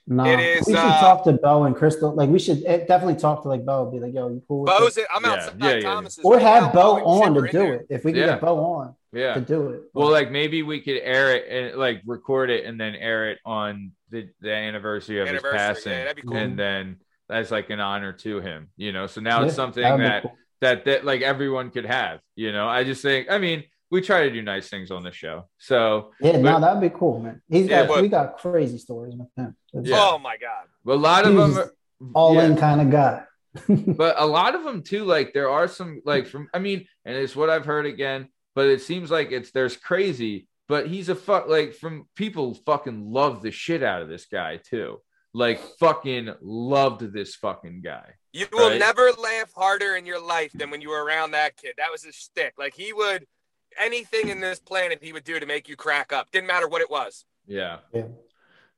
[0.09, 2.15] No, It is, we should uh, talk to Bo and Crystal.
[2.15, 3.91] Like we should eh, definitely talk to like Bo.
[3.91, 4.61] Be like, yo, you cool?
[4.61, 4.99] With Bo's this?
[4.99, 5.07] it.
[5.13, 5.81] I'm Yeah, outside yeah, yeah.
[5.81, 6.25] Thomas's.
[6.25, 7.87] Or have Bo on to do it.
[7.91, 8.27] If we can Yeah.
[8.29, 9.35] get Bo on Yeah.
[9.35, 9.81] to do it.
[9.95, 13.41] Well, like maybe we could air it and like record it and then air it
[13.45, 15.93] on the, the anniversary of Anniversary, his passing.
[15.93, 16.37] yeah, that'd be cool.
[16.37, 19.09] And then that's like an honor to him, you know.
[19.09, 20.37] So now it's something that'd that, cool.
[20.61, 22.69] That that like everyone could have, you know.
[22.69, 25.49] I just think I mean, we try to do nice things on the show.
[25.59, 27.43] So Yeah, but- no, that'd be cool, man.
[27.49, 29.57] He's Yeah, got but- we got crazy stories with him.
[29.73, 29.97] Yeah.
[29.99, 30.67] Oh my god.
[30.85, 31.73] but a lot of them are,
[32.15, 32.47] all yeah.
[32.47, 33.23] in kind of guy.
[33.69, 37.17] but a lot of them too like there are some like from i mean and
[37.17, 41.15] it's what i've heard again but it seems like it's there's crazy but he's a
[41.15, 45.01] fuck like from people fucking love the shit out of this guy too
[45.33, 48.79] like fucking loved this fucking guy You will Right.
[48.79, 51.75] never laugh harder in your life than when you were around that kid.
[51.79, 52.55] That was his stick.
[52.59, 53.27] Like he would,
[53.79, 56.31] anything in this planet he would do to make you crack up.
[56.33, 57.25] Didn't matter what it was.
[57.47, 57.79] Yeah.
[57.95, 58.09] Yeah.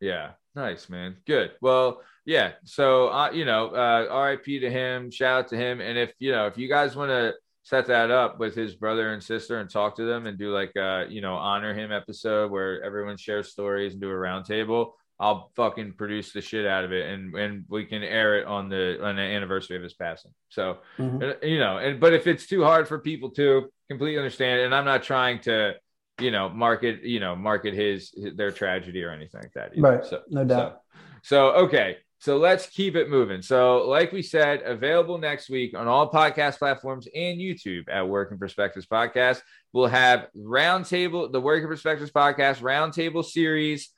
[0.01, 0.31] Yeah.
[0.55, 1.17] Nice, man.
[1.27, 1.53] Good.
[1.61, 2.53] Well, yeah.
[2.65, 5.11] So, uh, you know, uh, RIP to him.
[5.11, 5.81] Shout out to him.
[5.81, 9.13] And if, you know, if you guys want to set that up with his brother
[9.13, 12.51] and sister and talk to them and do like, uh, you know, honor him episode
[12.51, 16.93] where everyone shares stories and do a roundtable, I'll fucking produce the shit out of
[16.93, 20.33] it and and we can air it on the on the anniversary of his passing.
[20.49, 21.23] So Mhm.
[21.43, 24.75] uh, you know, and but if it's too hard for people to completely understand, and
[24.75, 25.75] I'm not trying to,
[26.21, 29.73] you know, market, you know, market his, his their tragedy or anything like that.
[29.77, 29.83] either.
[29.83, 30.05] Right.
[30.05, 30.83] So No doubt.
[31.23, 31.97] so, so okay.
[32.21, 33.43] So let's keep it moving.
[33.43, 38.39] So, like we said, available next week on all podcast platforms and YouTube at Working
[38.39, 39.41] Perspectives Podcast.
[39.73, 43.91] We'll have roundtable, the Working Perspectives Podcast roundtable series,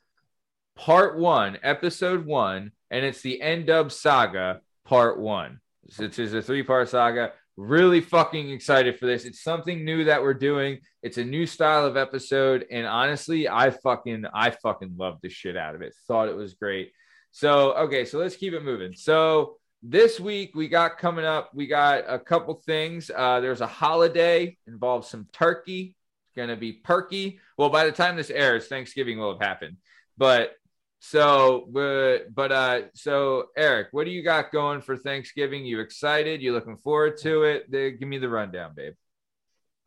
[0.81, 5.61] part one, episode one, and it's the N Dub Saga, part one.
[5.99, 7.33] It is a three part saga.
[7.57, 9.27] Really fucking excited for this.
[9.27, 10.79] It's something new that we're doing.
[11.03, 15.57] It's a new style of episode, and honestly, I fucking I fucking loved the shit
[15.57, 15.93] out of it.
[16.09, 16.93] Thought it was great.
[17.31, 18.95] So okay, so let's keep it moving.
[18.95, 23.11] So this week we got coming up, we got a couple things.
[23.15, 25.95] Uh, there's a holiday involves some turkey.
[26.29, 27.39] It's gonna be perky.
[27.59, 29.77] Well, by the time this airs, Thanksgiving will have happened.
[30.17, 30.53] But
[31.01, 35.65] so, but, but uh, so Eric, what do you got going for Thanksgiving?
[35.65, 36.43] You excited?
[36.43, 37.71] You looking forward to it?
[37.71, 38.93] Give me the rundown, babe.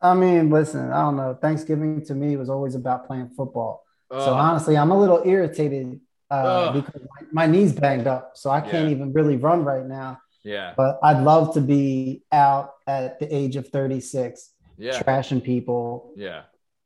[0.02, 1.38] I mean, listen, I don't know.
[1.40, 3.82] Thanksgiving to me was always about playing football.
[4.12, 5.98] So Oh, honestly, I'm a little irritated
[6.30, 6.74] uh, Ugh.
[6.84, 7.00] because
[7.32, 8.90] my, my knee's banged up, so I can't Yeah.
[8.90, 10.18] even really run right now.
[10.42, 16.12] yeah, But I'd love to be out at the age of 36, yeah, trashing people
[16.16, 16.42] yeah,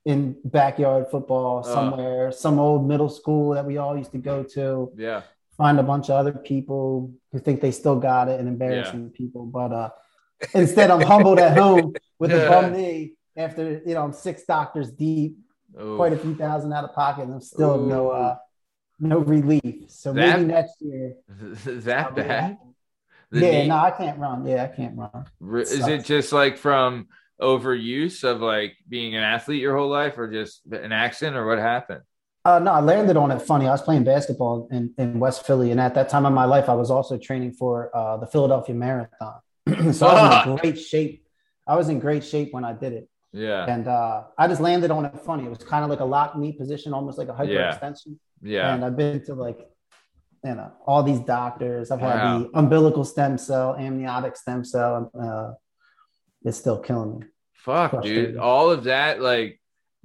[0.08, 1.64] in backyard football Ugh.
[1.66, 4.90] somewhere, some old middle school that we all used to go to.
[4.96, 5.20] yeah,
[5.58, 9.44] Find a bunch of other people who think they still got it and embarrassing people.
[9.44, 9.90] But uh,
[10.54, 14.90] instead, I'm humbled at home with a bum knee after you know I'm six doctors
[14.90, 15.36] deep,
[15.78, 15.96] Ooh.
[15.96, 17.86] quite a few thousand out of pocket, and I'm still Ooh.
[17.88, 18.36] no uh,
[19.00, 19.90] no relief.
[19.90, 21.14] So That- maybe next year.
[21.88, 22.56] that I'll bad?
[23.32, 24.46] yeah, knee- no, I can't run.
[24.46, 25.26] Yeah, I can't run.
[25.38, 25.88] Re- Is sucks.
[25.88, 27.08] it just like from
[27.40, 31.58] overuse of like being an athlete your whole life, or just an accident, or what
[31.58, 32.02] happened?
[32.44, 33.66] Uh, no, I landed on it funny.
[33.66, 36.68] I was playing basketball in, in West Philly, and at that time of my life,
[36.68, 39.40] I was also training for uh, the Philadelphia Marathon.
[39.92, 41.26] so I was in great shape.
[41.66, 44.90] I was in great shape when I did it, Yeah, and uh, I just landed
[44.90, 45.44] on it funny.
[45.44, 48.16] It was kind of like a lock knee position, almost like a hyperextension.
[48.40, 49.58] yeah, And I've been to like,
[50.44, 51.90] you know, all these doctors.
[51.90, 52.38] I've had Wow.
[52.38, 55.10] the umbilical stem cell, amniotic stem cell.
[55.20, 55.52] Uh,
[56.44, 57.26] it's still killing me.
[57.52, 58.36] fuck, dude.
[58.36, 59.60] All of that, like,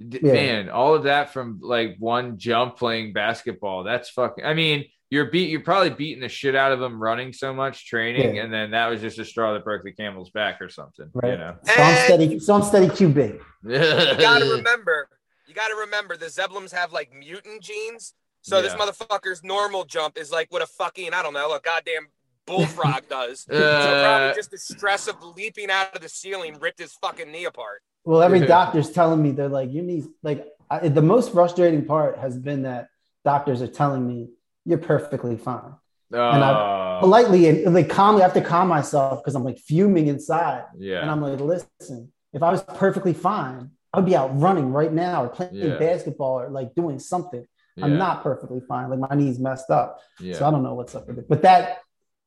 [0.06, 0.32] d- Yeah.
[0.32, 3.84] man, all of that from like one jump playing basketball.
[3.84, 4.44] That's fucking.
[4.44, 5.50] I mean, you're beat.
[5.50, 8.42] You're probably beating the shit out of them running so much training, Yeah.
[8.42, 11.08] and then that was just a straw that broke the camel's back or something.
[11.22, 11.56] You know.
[11.64, 12.38] So I'm And- steady.
[12.40, 13.40] So I'm steady QB.
[13.62, 15.08] You got to remember,
[15.46, 18.14] you got to remember the Zeblums have like mutant genes.
[18.42, 22.08] So this motherfucker's normal jump is like what a fucking I don't know a goddamn
[22.46, 23.46] bullfrog does.
[23.48, 27.30] so Uh, probably just the stress of leaping out of the ceiling ripped his fucking
[27.30, 27.80] knee apart.
[28.04, 28.46] Well, every Yeah.
[28.46, 30.06] doctor's telling me they're like, your knees.
[30.22, 32.88] Like I, the most frustrating part has been that
[33.24, 34.30] doctors are telling me
[34.64, 35.74] you're perfectly fine.
[36.12, 40.06] And oh, Politely and like calmly, I have to calm myself because I'm like fuming
[40.06, 41.00] inside, yeah.
[41.00, 44.92] and I'm like, listen, if I was perfectly fine, I would be out running right
[44.92, 45.76] now or playing Yeah.
[45.76, 47.44] basketball or like doing something.
[47.76, 47.84] yeah.
[47.84, 48.90] I'm not perfectly fine.
[48.90, 50.36] Like my knees messed up, Yeah.
[50.36, 51.28] so I don't know what's up with it.
[51.28, 51.78] But that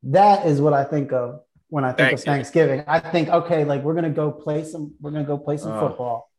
[0.03, 2.83] that is what I think of when I think of Thanksgiving.
[2.87, 5.79] I think, okay, like we're gonna go play some, we're gonna go play some Oh.
[5.87, 6.29] football,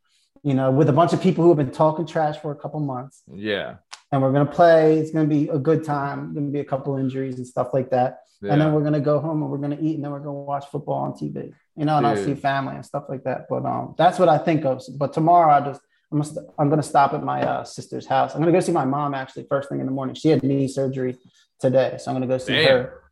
[0.43, 2.81] you know, with a bunch of people who have been talking trash for a couple
[2.81, 3.77] months, yeah.
[4.11, 4.99] and we're gonna play.
[4.99, 6.35] It's gonna be a good time.
[6.35, 8.53] Gonna be a couple injuries and stuff like that, yeah.
[8.53, 10.67] and then we're gonna go home and we're gonna eat, and then we're gonna watch
[10.67, 12.25] football on TV, you know, and I'll Dude.
[12.25, 13.47] see family and stuff like that.
[13.51, 14.83] But um, that's what I think of.
[14.97, 15.81] But tomorrow, I just.
[16.11, 18.35] I'm gonna, I'm gonna stop at my uh, sister's house.
[18.35, 20.15] I'm gonna go see my mom actually first thing in the morning.
[20.15, 21.19] She had knee surgery
[21.61, 22.79] today, so I'm gonna go see Damn.
[22.79, 23.03] her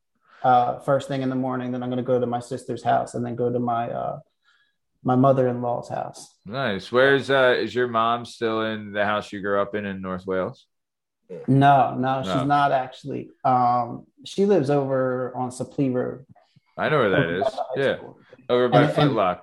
[0.47, 1.73] uh, first thing in the morning.
[1.73, 4.19] Then I'm gonna go to my sister's house and then go to my uh,
[5.03, 6.21] my mother-in-law's house.
[6.45, 6.91] Nice.
[6.93, 10.27] Where's uh is your mom still in the house you grew up in in North
[10.27, 10.67] Wales?
[11.49, 13.31] No, no, she's not actually.
[13.45, 16.25] Um, she lives over on Supplee Road.
[16.79, 17.43] I know where that over is.
[17.45, 17.97] by the high Yeah.
[17.97, 18.19] school.
[18.49, 19.41] Over by And- and- Footlock.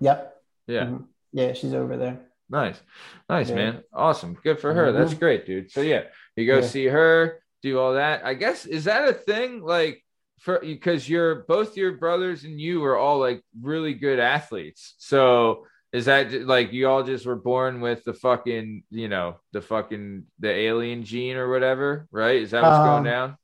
[0.00, 0.36] Yep.
[0.66, 0.84] Yeah.
[0.86, 1.04] Mhm.
[1.32, 2.20] Yeah, she's over there.
[2.48, 2.80] Nice.
[3.28, 3.56] Nice, Yeah.
[3.56, 3.84] man.
[3.92, 4.38] Awesome.
[4.42, 4.90] Good for her.
[4.92, 5.18] That's Mhm.
[5.20, 5.70] great, dude.
[5.70, 6.04] So yeah,
[6.36, 6.60] you go Yeah.
[6.74, 8.24] see her, do all that.
[8.24, 10.04] I guess is that a thing like
[10.40, 14.94] for because you're both your brothers and you are all like really good athletes.
[14.98, 19.60] So is that like you all just were born with the fucking, you know, the
[19.60, 22.40] fucking the alien gene or whatever, right?
[22.42, 23.36] Is that what's going Um, down?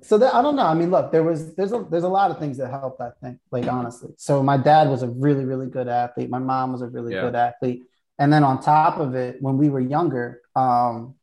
[0.00, 0.66] so that, I don't know.
[0.66, 3.00] I mean, look, there was there's a there's a lot of things that helped.
[3.00, 4.10] I think, like honestly.
[4.16, 6.30] So my dad was a really really good athlete.
[6.30, 7.22] My mom was a really Yeah.
[7.22, 7.82] good athlete.
[8.18, 11.14] And then on top of it, when we were younger, um,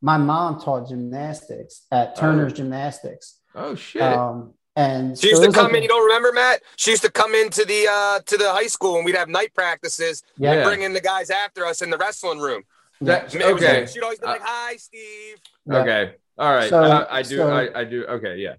[0.00, 3.38] my mom taught gymnastics at Turner's Gymnastics.
[3.54, 4.02] Oh shit.
[4.02, 5.78] Um, and She used it to come like in.
[5.78, 6.62] a- You don't remember, Matt?
[6.76, 9.52] She used to come into the uh to the high school and we'd have night
[9.54, 10.52] practices Yeah.
[10.52, 12.62] and bring in the guys after us in the wrestling room.
[13.00, 13.80] That's It was okay.
[13.80, 15.76] like- she'd always be like, "Hi, Steve." Yeah.
[15.78, 16.14] Okay.
[16.38, 16.70] All right.
[16.70, 17.36] So- Uh, I do.
[17.36, 18.04] so- I, I do.
[18.06, 18.36] Okay.
[18.36, 18.54] Yeah.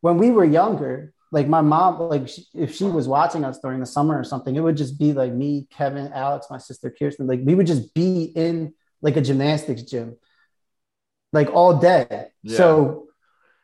[0.00, 3.80] when we were younger, like my mom, like she, if she was watching us during
[3.80, 7.26] the summer or something, it would just be like me, Kevin, Alex, my sister Kirsten.
[7.26, 10.16] Like we would just be in like a gymnastics gym,
[11.34, 12.28] like all day.
[12.42, 12.56] Yeah.
[12.56, 13.08] So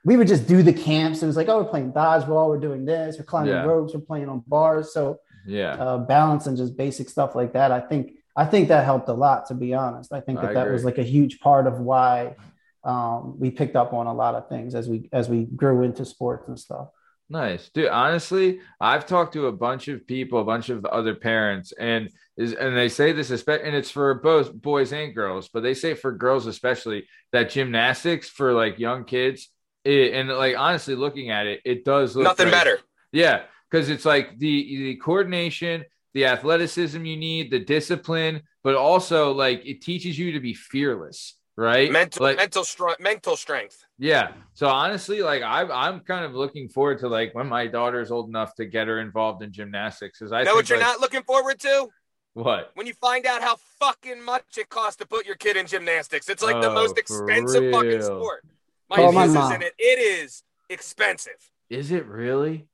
[0.04, 1.22] we would just do the camps.
[1.22, 3.64] It was like, oh, we're playing dodgeball, we're doing this, we're climbing Yeah.
[3.64, 4.92] ropes, we're playing on bars.
[4.92, 5.74] So Yeah.
[5.74, 7.72] uh, balance and just basic stuff like that.
[7.72, 9.46] I think I think that helped a lot.
[9.46, 12.36] To be honest, I think I that that was like a huge part of why
[12.84, 16.04] um, we picked up on a lot of things as we as we grew into
[16.04, 16.88] sports and stuff.
[17.32, 17.88] Nice, dude.
[17.88, 22.54] Honestly, I've talked to a bunch of people, a bunch of other parents, and is
[22.54, 25.94] and they say this, especially, and it's for both boys and girls, but they say
[25.94, 29.48] for girls especially that gymnastics for like young kids,
[29.84, 32.78] it, and like honestly, looking at it, it does look Nothing like- better.
[33.12, 39.32] Yeah, because it's like the the coordination, the athleticism you need, the discipline, but also
[39.32, 41.90] like it teaches you to be fearless, right?
[41.92, 43.84] Mental, like, mental strength, mental strength.
[43.98, 44.32] yeah.
[44.54, 48.28] So honestly, like I'm, I'm kind of looking forward to like when my daughter's old
[48.28, 50.22] enough to get her involved in gymnastics.
[50.22, 51.88] Is I know think, what you're like- not looking forward to?
[52.34, 52.70] What?
[52.74, 56.28] When you find out how fucking much it costs to put your kid in gymnastics.
[56.28, 58.44] It's like the Oh, most expensive fucking sport.
[58.88, 59.52] My Call my is mom.
[59.54, 59.74] in it.
[59.78, 61.50] It is expensive.
[61.68, 62.66] Is it really?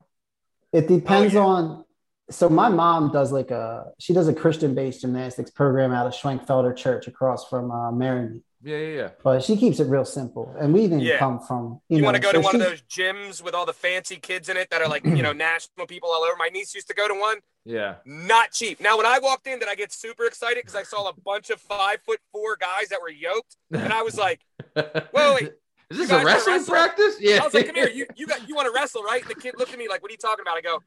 [0.71, 1.45] It depends Oh, yeah.
[1.45, 1.85] on.
[2.29, 6.13] So my mom does like a she does a Christian based gymnastics program out of
[6.13, 9.09] Schwenkfelder Church across from uh, Maryland, Yeah, yeah, yeah.
[9.23, 10.55] but she keeps it real simple.
[10.59, 11.19] And we didn't Yeah.
[11.19, 12.05] come from you, You, know.
[12.07, 14.57] want to go to so one of those gyms with all the fancy kids in
[14.57, 16.35] it that are like, you know, national people all over.
[16.37, 17.37] My niece used to go to one.
[17.65, 17.95] Yeah.
[18.05, 18.79] Not cheap.
[18.81, 21.49] Now, when I walked in, did I get super excited because I saw a bunch
[21.49, 24.39] of five foot four guys that were yoked, and I was like,
[25.13, 25.53] wait.
[25.89, 26.65] Is this a guys wrestling wrestling?
[26.65, 27.15] practice?
[27.19, 27.39] Yeah.
[27.41, 29.21] I was like, come here, you you got you want to wrestle, right?
[29.21, 30.57] And the kid looked at me like, what are you talking about?
[30.57, 30.81] I go,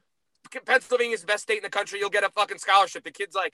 [0.65, 1.99] Pennsylvania's the best state in the country.
[1.99, 3.03] You'll get a fucking scholarship.
[3.03, 3.53] The kid's like,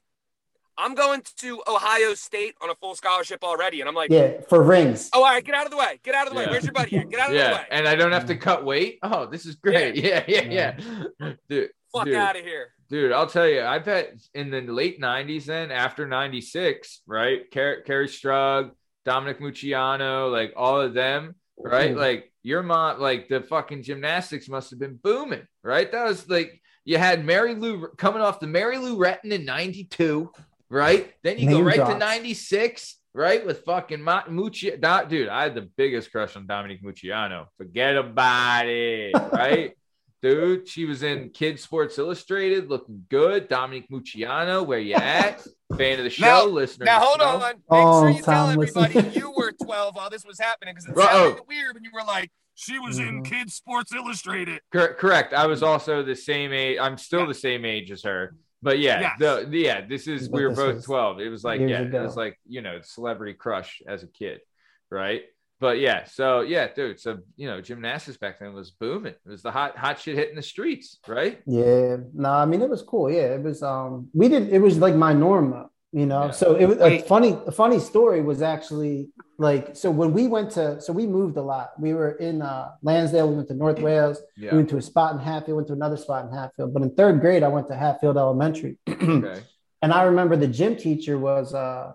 [0.77, 4.61] I'm going to Ohio State on a full scholarship already, and I'm like, yeah for
[4.61, 5.09] rings.
[5.13, 6.45] oh, all right, get out of the way, get out of the way.
[6.47, 7.09] Where's your buddy at?
[7.09, 7.53] Get out of the yeah.
[7.53, 7.65] way.
[7.71, 8.99] And I don't have to cut weight.
[9.03, 9.95] Oh, this is great.
[10.07, 10.41] Yeah, yeah,
[11.19, 11.33] yeah.
[11.49, 12.15] Dude, Fuck dude.
[12.15, 12.67] out of here.
[12.89, 17.49] Dude, I'll tell you, I've had in the late 90s, then after 96, right?
[17.51, 18.71] Car- Kerri Strug,
[19.05, 21.91] Dominic Moceanu, like all of them, right?
[21.95, 21.97] Mhm.
[21.97, 25.91] Like your mom, like the fucking gymnastics must have been booming, right?
[25.91, 30.31] That was like you had Mary Lou coming off the Mary Lou Retton in 92,
[30.69, 31.11] right?
[31.23, 33.45] Then you go Name right to 96, right?
[33.45, 37.45] With fucking Ma- Mucci, Do- dude, I had the biggest crush on Dominic Moceanu.
[37.57, 39.73] Forget about it, right?
[40.21, 43.47] Dude, she was in Kids Sports Illustrated, looking good.
[43.47, 45.45] Dominic Moceanu, where you at?
[45.77, 46.85] Fan of the show, Now- listener.
[46.85, 47.27] Now hold show.
[47.27, 47.41] on.
[47.41, 49.13] Make Oh, sure you tell everybody listen.
[49.13, 51.45] you were 12 while this was happening because it Bro- sounded oh.
[51.47, 53.25] weird when you were like, she was in Mhm.
[53.25, 54.61] Kids Sports Illustrated.
[54.73, 55.31] Cor- correct.
[55.35, 56.79] I was also the same age.
[56.81, 57.25] I'm still Yeah.
[57.27, 58.33] the same age as her.
[58.67, 59.11] But yeah, Yes.
[59.19, 61.21] the, the- yeah, this is But we were both was 12.
[61.21, 62.01] It was like yeah, ago.
[62.01, 64.41] it was like you know, celebrity crush as a kid,
[64.91, 65.21] right?
[65.61, 66.99] But yeah, so yeah, dude.
[66.99, 69.13] So you know, gymnastics back then was booming.
[69.25, 71.39] It was the hot hot shit hitting the streets, right?
[71.47, 73.09] Yeah, no, I mean it was cool.
[73.09, 73.63] Yeah, it was.
[73.63, 74.49] Um, we did.
[74.49, 76.25] It was like my norm, though, you know.
[76.25, 76.31] Yeah.
[76.31, 77.37] So it was a funny.
[77.47, 81.41] A funny story was actually like so when we went to so we moved a
[81.41, 81.71] lot.
[81.79, 83.29] We were in uh, Lansdale.
[83.29, 84.21] We went to North Wales.
[84.35, 84.51] Yeah.
[84.51, 85.55] We went to a spot in Hatfield.
[85.57, 86.73] Went to another spot in Hatfield.
[86.73, 89.41] But in third grade, I went to Hatfield Elementary, Okay.
[89.81, 91.93] and I remember the gym teacher was uh,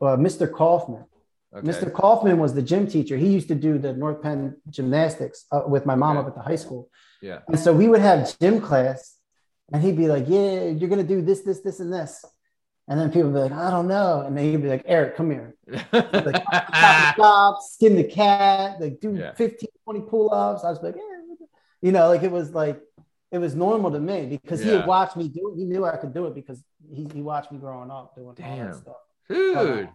[0.00, 0.50] uh, Mr.
[0.50, 1.04] Kaufman.
[1.52, 1.66] Okay.
[1.66, 1.92] Mr.
[1.92, 3.16] Kaufman was the gym teacher.
[3.16, 6.20] He used to do the North Penn gymnastics uh, with my mom Okay.
[6.22, 6.88] up at the high school.
[7.20, 7.40] Yeah.
[7.48, 9.16] And so we would have gym class,
[9.72, 12.24] and he'd be like, "Yeah, you're gonna do this, this, this, and this."
[12.90, 15.30] And then people be like, "I don't know," and then he'd be like, "Eric, come
[15.30, 15.54] here,
[15.92, 19.32] like, stop, stop, skin the cat, like do Yeah.
[19.34, 21.46] 15, 20 pull-ups." I was like, "Yeah,"
[21.82, 22.80] you know, like it was like
[23.30, 25.56] it was normal to me because he had watched me do it.
[25.56, 26.60] He knew I could do it because
[26.92, 28.96] he, he watched me growing up doing all that stuff.
[29.28, 29.88] Dude.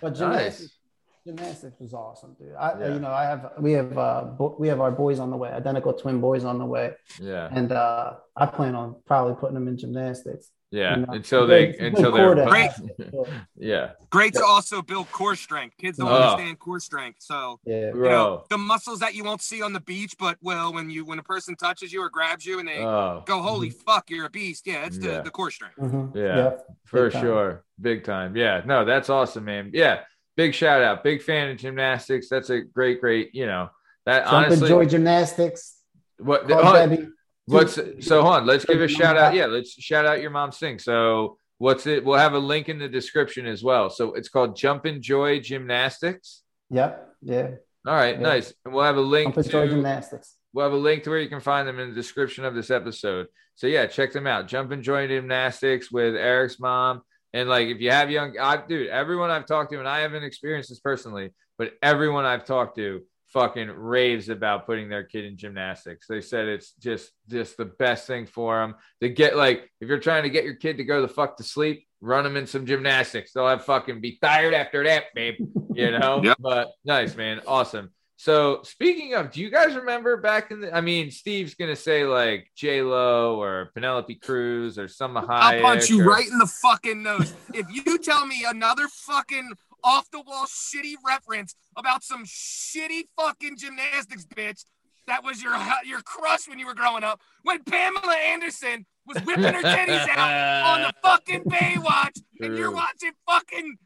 [0.00, 0.18] But Nice.
[0.20, 0.78] gymnastics,
[1.26, 2.54] gymnastics was awesome, dude.
[2.54, 2.94] I, Yeah.
[2.94, 5.50] you know, I have we have uh bo- we have our boys on the way,
[5.50, 7.48] identical twin boys on the way, Yeah.
[7.50, 10.52] and uh I plan on probably putting them in gymnastics.
[10.72, 10.98] Yeah.
[10.98, 11.12] you know.
[11.14, 12.70] Until they It's until they're Great.
[13.56, 13.90] yeah.
[14.10, 15.76] Great to also build core strength.
[15.78, 16.14] Kids don't Oh.
[16.14, 17.18] understand core strength.
[17.22, 20.72] So, Yeah, you know, the muscles that you won't see on the beach, but well,
[20.72, 23.22] when you when a person touches you or grabs you and they Oh.
[23.26, 24.66] go, holy fuck, you're a beast.
[24.66, 25.20] Yeah, it's the, Yeah.
[25.22, 25.76] the core strength.
[25.78, 26.14] Mhm.
[26.14, 26.36] Yeah.
[26.36, 26.66] Yep.
[26.84, 27.22] For Big time.
[27.22, 27.64] sure.
[27.80, 28.36] Big time.
[28.36, 28.62] Yeah.
[28.64, 29.70] No, that's awesome, man.
[29.72, 30.00] Yeah.
[30.36, 31.02] Big shout out.
[31.02, 32.28] Big fan of gymnastics.
[32.28, 33.70] That's a great, great, you know,
[34.06, 35.76] That Jump honestly, Enjoy gymnastics.
[36.18, 37.08] what Call hold
[37.46, 38.46] What's so hold on?
[38.46, 39.34] Let's give a shout out.
[39.34, 40.78] Yeah, let's shout out your mom's thing.
[40.78, 42.04] So what's it?
[42.04, 43.90] We'll have a link in the description as well.
[43.90, 46.42] So it's called Jump and Joy Gymnastics.
[46.70, 47.08] Yep.
[47.22, 47.50] Yeah.
[47.86, 48.22] All right, Yeah.
[48.22, 48.52] nice.
[48.64, 50.36] And we'll have a link Jump and joy to gymnastics.
[50.52, 52.70] we'll have a link to where you can find them in the description of this
[52.70, 53.26] episode.
[53.56, 54.46] So yeah, check them out.
[54.48, 57.02] Jump and Joy Gymnastics with Eric's mom.
[57.32, 60.24] And like if you have young I dude, everyone I've talked to, and I haven't
[60.24, 65.36] experienced this personally, but everyone I've talked to fucking raves about putting their kid in
[65.36, 66.06] gymnastics.
[66.08, 69.98] They said it's just just the best thing for them to get like if you're
[69.98, 72.66] trying to get your kid to go the fuck to sleep, run them in some
[72.66, 73.32] gymnastics.
[73.32, 75.36] They'll have fucking be tired after that, babe.
[75.74, 76.36] You know, Yep.
[76.40, 77.90] but nice man, awesome.
[78.16, 80.76] So speaking of, do you guys remember back in the?
[80.76, 85.26] I mean, Steve's gonna say like J Lo or Penelope Cruz or some Hayek.
[85.30, 87.32] I'll punch you or- right in the fucking nose.
[87.54, 89.52] if you tell me another fucking
[89.84, 94.64] off the wall shitty reference about some shitty fucking gymnastics bitch
[95.10, 99.42] that was your your crush when you were growing up, when Pamela Anderson was whipping
[99.42, 103.76] her titties out on the fucking Baywatch, and you're watching fucking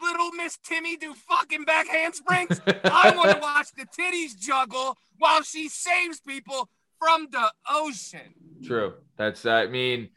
[0.00, 2.60] little Miss Timmy do fucking back handsprings.
[2.84, 6.68] I want to watch the titties juggle while she saves people
[7.00, 8.34] from the ocean.
[8.64, 8.94] True.
[9.16, 9.46] That's.
[9.46, 10.10] I mean,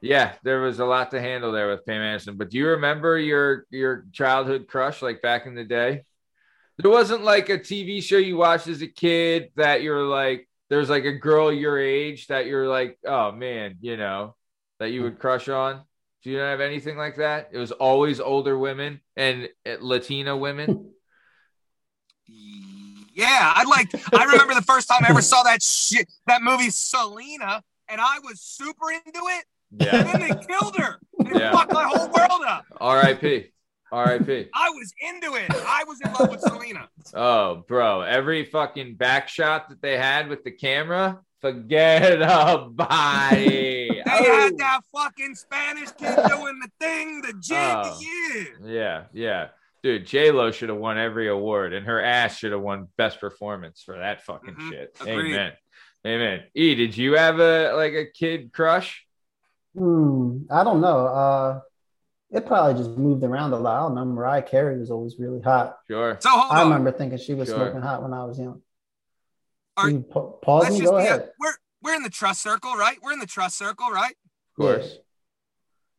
[0.00, 2.36] yeah, there was a lot to handle there with Pam Anderson.
[2.36, 6.04] But do you remember your your childhood crush like back in the day?
[6.78, 10.48] There wasn't like a TV show you watched as a kid that you're like.
[10.70, 14.36] There's like a girl your age that you're like, oh man, you know,
[14.78, 15.82] that you would crush on.
[16.22, 17.48] Do you not have anything like that?
[17.52, 20.90] It was always older women and uh, Latina women.
[22.26, 23.88] Yeah, I like.
[24.14, 28.20] I remember the first time I ever saw that shit, that movie Selena, and I
[28.20, 29.44] was super into it.
[29.72, 30.02] And Yeah.
[30.02, 30.98] then they killed her.
[31.18, 31.52] And Yeah.
[31.52, 32.64] fucked my whole world up.
[32.80, 33.52] R.I.P.
[33.90, 34.48] R.I.P.
[34.54, 35.50] I was into it.
[35.50, 36.88] I was in love with Selena.
[37.14, 43.38] Oh, bro, every fucking back shot that they had with the camera, forget about it.
[43.38, 44.40] They Oh.
[44.40, 47.98] had that fucking Spanish kid doing the thing, the jig, Oh.
[48.00, 48.44] yeah.
[48.64, 49.48] Yeah, yeah.
[49.82, 53.20] Dude, J Lo should have won every award, and her ass should have won best
[53.20, 54.70] performance for that fucking Mhm.
[54.70, 54.96] shit.
[55.00, 55.34] Agreed.
[55.34, 55.52] Amen.
[56.06, 56.44] Amen.
[56.54, 59.06] E, did you have a like a kid crush?
[59.78, 61.06] Hmm, I don't know.
[61.06, 61.60] Uh,
[62.30, 63.76] it probably just moved around a lot.
[63.78, 64.04] I don't know.
[64.04, 65.78] Mariah Carey was always really hot.
[65.86, 66.16] Sure.
[66.20, 66.68] So hold I on.
[66.68, 67.56] remember thinking she was Sure.
[67.56, 68.60] smoking hot when I was young.
[69.76, 70.84] Are- You pa- pause Let's me.
[70.84, 71.30] Go be a, ahead.
[71.40, 72.98] we're we're in the trust circle, right?
[73.02, 74.10] We're in the trust circle, right?
[74.12, 74.98] Of course.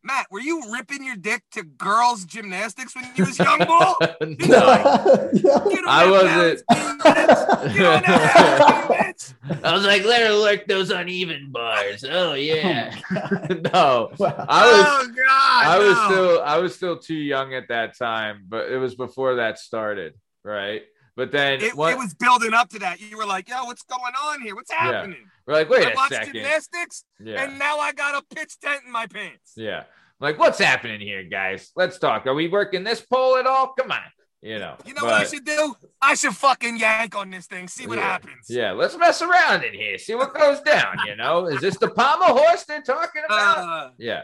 [0.10, 3.95] Matt, were you ripping your dick to girls gymnastics when you was young, bull?
[4.22, 5.30] no.
[5.34, 7.74] Get on I wasn't- balance beam, bitch.
[7.76, 9.64] Get on that balance beam, bitch.
[9.64, 12.03] I was like, let her work those uneven bars.
[12.03, 12.95] Oh, oh yeah.
[13.12, 14.10] no.
[14.18, 14.45] Wow.
[14.49, 18.45] I was oh God, I was still I was still too young at that time,
[18.49, 20.82] but it was before that started, right?
[21.16, 22.99] But then It, what, it was building up to that.
[23.01, 24.55] You were like, "Yo, what's going on here?
[24.55, 26.34] What's happening?" we're like, wait I a watched second.
[26.34, 27.43] gymnastics, Yeah.
[27.43, 29.53] and now I got a pitch tent in my pants.
[29.57, 29.84] Yeah.
[30.20, 31.72] Like, what's happening here, guys?
[31.76, 32.28] Let's talk.
[32.28, 33.74] Are we working this poll at all?
[33.78, 33.99] Come on.
[34.41, 34.76] You know.
[34.86, 35.76] You know what I should do?
[36.01, 38.05] I should fucking yank on this thing, see what yeah.
[38.05, 38.47] happens.
[38.49, 40.97] Yeah, let's mess around in here, see what goes down.
[41.05, 43.57] You know, is this the pommel horse they're talking about?
[43.57, 44.24] Uh, yeah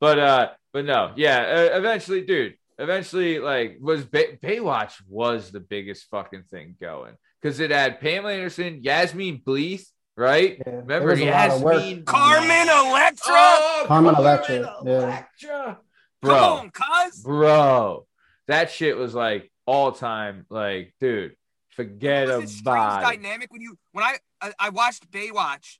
[0.00, 5.60] but uh but no yeah uh, eventually dude eventually like was Bay- baywatch was the
[5.60, 9.86] biggest fucking thing going because it had pamela anderson yasmine bleeth
[10.20, 11.74] right Yeah, remember it was a lot of work.
[11.82, 13.34] yasmine Carmen Electra.
[13.34, 14.92] oh, Carmen Electra, yeah.
[14.92, 15.78] Electra.
[16.22, 17.22] Come bro on, cuz.
[17.22, 18.06] bro
[18.48, 21.34] that shit was like all time like dude
[21.70, 25.78] forget It was strange about it dynamic when you when I, I I watched Baywatch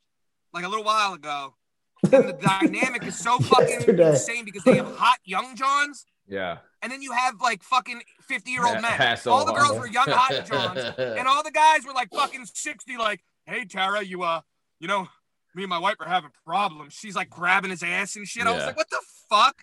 [0.55, 1.55] like a little while ago.
[2.03, 4.11] And the dynamic is so fucking Yesterday.
[4.11, 8.51] insane because they have hot young Johns, yeah and then you have like fucking 50
[8.51, 8.84] year old men.
[8.99, 12.47] asshole All the girls were young hot Johns, and all the guys were like fucking
[12.47, 13.20] 60, like,
[13.51, 14.40] hey Tara, you uh,
[14.78, 15.09] you know,
[15.55, 16.94] me and my wife are having problems.
[16.94, 18.46] She's like grabbing his ass and shit.
[18.46, 19.57] I was like, what the fuck?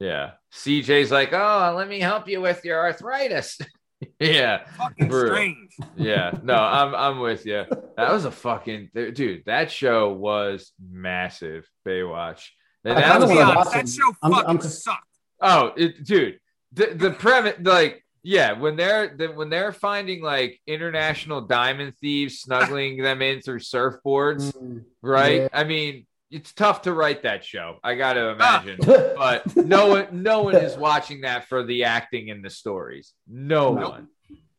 [0.00, 3.60] yeah cj's like oh let me help you with your arthritis
[4.20, 5.34] yeah Fucking Brutal.
[5.36, 5.76] strange.
[5.96, 7.64] yeah no i'm i'm with you
[7.96, 12.48] that was a fucking dude that show was massive baywatch
[12.84, 13.88] and I that was be honest, watch that it.
[13.88, 15.06] show I'm- I'm- sucked.
[15.40, 16.40] oh it, dude
[16.72, 22.40] the the premise like yeah when they're the, when they're finding like international diamond thieves
[22.40, 25.48] snuggling them in through surfboards Mm, right Yeah.
[25.52, 28.62] i mean it's tough to write that show i gotta Ah.
[28.64, 28.78] imagine
[29.16, 33.74] but no one no one is watching that for the acting and the stories no
[33.74, 33.90] Nope.
[33.90, 34.08] one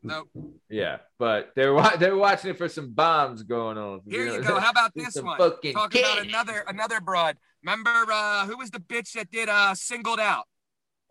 [0.03, 0.23] No.
[0.69, 4.47] yeah but they're wa- they're watching it for some bombs going on Here you know?
[4.53, 4.59] go.
[4.59, 5.37] How about this one?
[5.39, 6.05] fucking Talk kid.
[6.05, 7.37] about another another broad.
[7.63, 10.45] Remember uh who was the bitch that did uh singled out?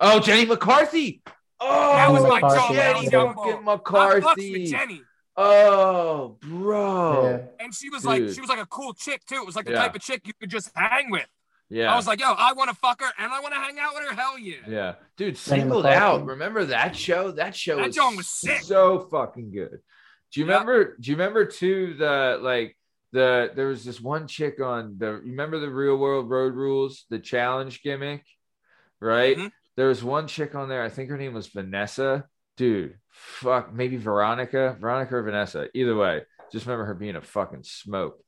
[0.01, 1.23] oh jenny mccarthy
[1.61, 2.57] oh That was my McCarthy.
[2.57, 2.77] joke.
[2.77, 3.71] That jenny was young fucking bull.
[3.73, 5.03] I fucks with mccarthy Jenny.
[5.37, 7.25] Oh, bro.
[7.59, 7.65] Yeah.
[7.65, 9.37] And she was like, she was like a cool chick too.
[9.37, 9.79] It was like the Yeah.
[9.83, 11.27] type of chick you could just hang with.
[11.71, 11.93] Yeah.
[11.93, 13.95] I was like, yo, I want to fuck her and I want to hang out
[13.95, 14.15] with her.
[14.15, 14.57] Hell yeah.
[14.69, 16.25] Yeah, dude, Danny singled out.
[16.25, 17.33] Remember that show?
[17.33, 18.61] That show That was, joint was sick.
[18.63, 19.81] so fucking good.
[20.33, 20.53] Do you Yeah.
[20.53, 20.97] remember?
[21.01, 22.77] Do you remember too the like
[23.13, 27.19] the there was this one chick on the remember the Real World Road Rules the
[27.19, 28.25] challenge gimmick,
[29.01, 29.37] right?
[29.37, 29.51] Mhm.
[29.77, 30.83] There was one chick on there.
[30.83, 32.25] I think her name was Vanessa.
[32.57, 35.69] Dude, fuck, maybe Veronica, Veronica or Vanessa.
[35.75, 36.23] Either way,
[36.53, 38.23] just remember her being a fucking smoke.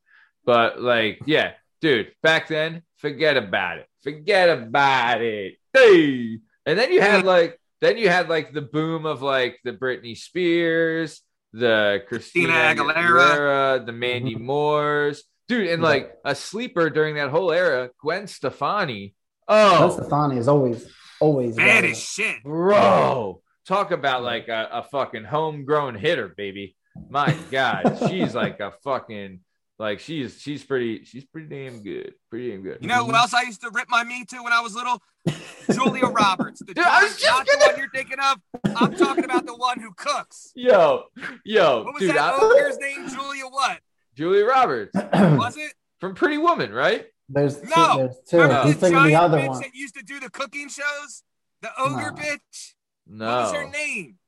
[0.45, 3.87] But like, yeah, dude, back then, forget about it.
[4.03, 5.55] Forget about it.
[5.73, 6.39] Hey.
[6.65, 7.27] And then you had mm.
[7.27, 11.21] like, then you had like the boom of like the Britney Spears,
[11.53, 13.07] the Christina, Christina Aguilera.
[13.07, 14.45] Aguilera, the Mandy mm-hmm.
[14.45, 19.15] Moores, dude, and like a sleeper during that whole era, Gwen Stefani.
[19.47, 20.91] Oh, Gwen Oh, Stefani is always,
[21.21, 22.43] always Bad as shit.
[22.43, 26.77] bro, talk about like a, a fucking homegrown hitter, baby.
[27.09, 29.41] My God, she's like a fucking
[29.79, 32.79] like she's she's pretty she's pretty damn good, pretty damn good.
[32.81, 33.17] You know who mm-hmm.
[33.17, 35.03] else I used to rip my me to when I was little?
[35.73, 36.61] Julia Roberts.
[36.61, 38.41] The Dude, I was not just the gonna- one you're thinking of.
[38.77, 40.53] I'm talking about the one who cooks.
[40.55, 41.05] Yo,
[41.45, 43.09] yo, What was dude, that I, name?
[43.09, 43.81] Julia what?
[44.15, 45.75] Julia Roberts Was it?
[46.01, 47.07] from Pretty Woman, right?
[47.29, 47.69] There's two.
[47.77, 47.97] No.
[47.99, 48.37] There's two.
[48.39, 49.61] Remember He's the thinking the giant other bitch one.
[49.63, 51.23] that used to do the cooking shows?
[51.63, 52.23] The ogre No.
[52.23, 52.75] bitch?
[53.07, 54.19] What was her name?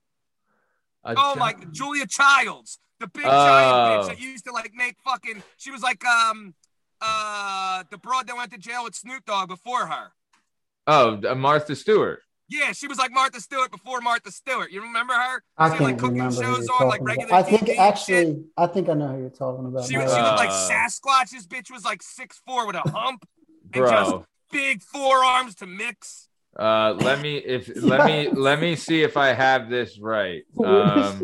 [1.05, 2.79] A Oh gi- my Julia Childs.
[2.99, 3.29] The big Oh.
[3.31, 6.55] giant bitch that used to like make fucking she was like um
[7.01, 10.13] uh the broad that went to jail with Snoop Dogg before her.
[10.89, 12.23] Oh, uh, Martha Stewart.
[12.51, 14.71] Yeah, she was like Martha Stewart before Martha Stewart.
[14.71, 15.43] You remember her?
[15.59, 17.41] I She had, can't like cooking remember who shows you're on like regular about.
[17.47, 17.79] I think TV shit.
[17.79, 19.85] actually, I think I know who you're talking about.
[19.87, 20.69] She, was- she looked like Uh.
[20.71, 21.31] Sasquatch.
[21.31, 23.27] This bitch was like six four with a hump
[23.75, 26.29] and just Bro, big forearms to mix.
[26.59, 30.43] uh, let me if let me let me see if I have this right.
[30.65, 31.23] Um,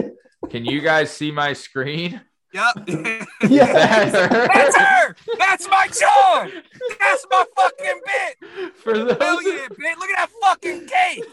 [0.50, 2.20] can you guys see my screen?
[2.54, 2.88] Yep.
[3.50, 3.72] yeah.
[3.72, 5.16] That's her.
[5.38, 6.62] That's my John.
[7.00, 8.74] That's my fucking bit.
[8.76, 9.98] For those Hell yeah, bitch.
[9.98, 11.24] Look at that fucking cake.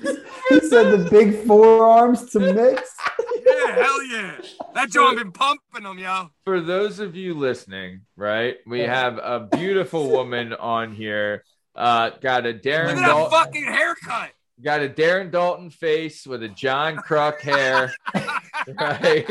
[0.49, 2.95] he said the big forearms to mix.
[3.45, 4.35] Yeah, hell yeah.
[4.73, 6.31] That John been pumping them, y'all.
[6.43, 8.57] for those of you listening, right?
[8.65, 8.93] We Yeah.
[8.95, 11.43] have a beautiful woman on here.
[11.75, 12.55] Uh, got a Darren.
[12.55, 14.31] Look Darren at that Daulton, fucking haircut.
[14.63, 17.91] Got a Darren Daulton face with a John Kruk hair,
[18.79, 19.27] right?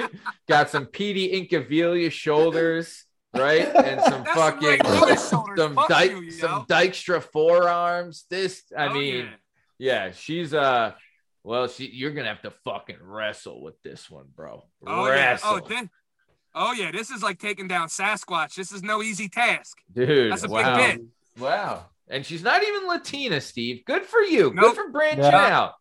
[0.48, 3.04] Got some Petey Incaviglia shoulders,
[3.34, 3.68] right?
[3.74, 5.58] And some That's fucking some Ray shoulders.
[5.58, 6.30] some Fuck Dyke, you, yo.
[6.30, 8.24] some Dykstra forearms.
[8.28, 9.28] This, I Oh, mean,
[9.78, 10.06] yeah.
[10.06, 10.12] yeah.
[10.12, 10.92] she's uh,
[11.44, 14.64] well, she you're gonna have to fucking wrestle with this one, bro.
[14.86, 15.38] Oh yeah.
[15.44, 15.90] Oh, then.
[16.54, 16.90] Oh yeah.
[16.90, 18.54] This is like taking down Sasquatch.
[18.56, 19.78] This is no easy task.
[19.92, 20.32] dude.
[20.32, 20.76] That's a big wow.
[20.76, 21.00] bit.
[21.38, 21.86] Wow.
[22.10, 23.84] And she's not even Latina, Steve.
[23.86, 24.50] Good for you.
[24.50, 25.58] Good for branching Yeah.
[25.58, 25.72] out.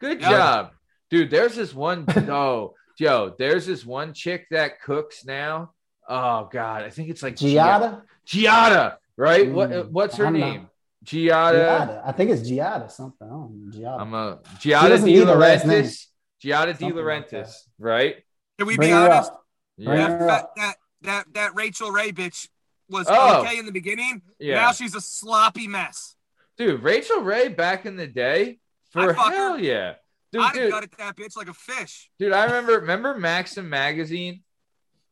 [0.00, 0.30] Good Yeah.
[0.30, 0.70] job.
[1.10, 5.72] Dude, there's this one oh, Joe, there's this one chick that cooks now.
[6.08, 8.02] Oh god, I think it's like Giada.
[8.26, 9.50] Giada, right?
[9.50, 10.38] What Mm, what's her don't know.
[10.50, 10.70] name?
[11.04, 11.52] Giada.
[11.54, 12.02] Giada.
[12.04, 13.26] I think it's Giada something.
[13.26, 13.78] I don't know.
[13.78, 14.00] Giada.
[14.00, 15.84] I'm a Giada doesn't De need a last name.
[15.84, 16.06] Laurentiis.
[16.42, 17.46] Giada De Something like
[17.78, 18.16] right?
[18.58, 19.32] Can we Bring be honest?
[19.76, 19.94] Yeah.
[19.96, 20.54] That, her that, up.
[20.56, 22.48] that that that Rachael Ray bitch
[22.88, 23.40] was Oh.
[23.42, 24.22] okay in the beginning.
[24.38, 24.56] Yeah.
[24.56, 26.14] Now she's a sloppy mess.
[26.56, 28.58] Dude, Rachael Ray back in the day,
[28.90, 29.30] for I'd her.
[29.36, 29.94] hell yeah.
[30.32, 32.10] Dude, I'd have dude, gutted that bitch like a fish.
[32.18, 34.42] dude, I remember remember Maxim magazine?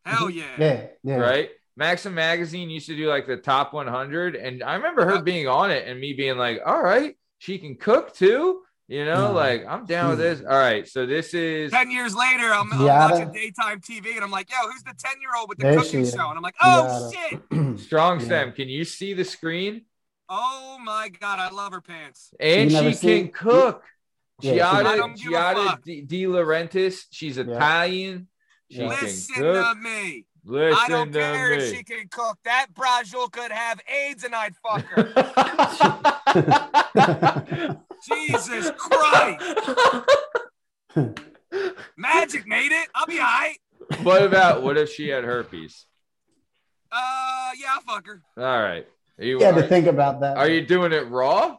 [0.05, 0.45] Hell yeah.
[0.59, 0.87] Yeah.
[1.03, 1.17] Yeah.
[1.17, 1.51] right?
[1.77, 5.25] Maxim magazine used to do like the top 100, and I remember her Yep.
[5.25, 9.29] being on it and me being like, "All right, she can cook too." You know,
[9.29, 9.33] No.
[9.33, 10.23] like I'm down with hmm.
[10.23, 10.41] this.
[10.41, 13.11] All right, so this is Ten years later, I'm, I'm Giada.
[13.11, 15.79] watching daytime TV and I'm like, yo, who's the 10 year old with the There
[15.81, 16.29] cooking show?
[16.29, 17.75] And I'm like, oh Giada.
[17.75, 17.81] shit.
[17.87, 18.27] strong Yeah.
[18.27, 18.53] stem.
[18.53, 19.87] Can you see the screen?
[20.29, 22.33] Oh my God, I love her pants.
[22.39, 23.83] And You she never can seen- cook.
[24.41, 25.83] Yeah, Giada, I don't give a Giada fuck.
[25.83, 27.07] De, De Laurentiis.
[27.11, 28.29] She's Italian.
[28.71, 28.95] She Yeah.
[28.95, 29.67] can Listen cook.
[29.67, 30.27] to me.
[30.45, 32.39] Listen I don't to care if she can cook.
[32.45, 35.13] That Brajul could have AIDS and I'd fuck her.
[38.09, 39.43] Jesus Christ.
[41.97, 42.89] Magic made it.
[42.95, 43.57] I'll be all right.
[44.03, 45.87] what about what if she had herpes?
[46.93, 48.23] Uh, yeah, I'll fuck her.
[48.37, 48.87] All right.
[49.19, 50.37] Are you, You had to are, think about that.
[50.37, 51.57] are you doing it raw?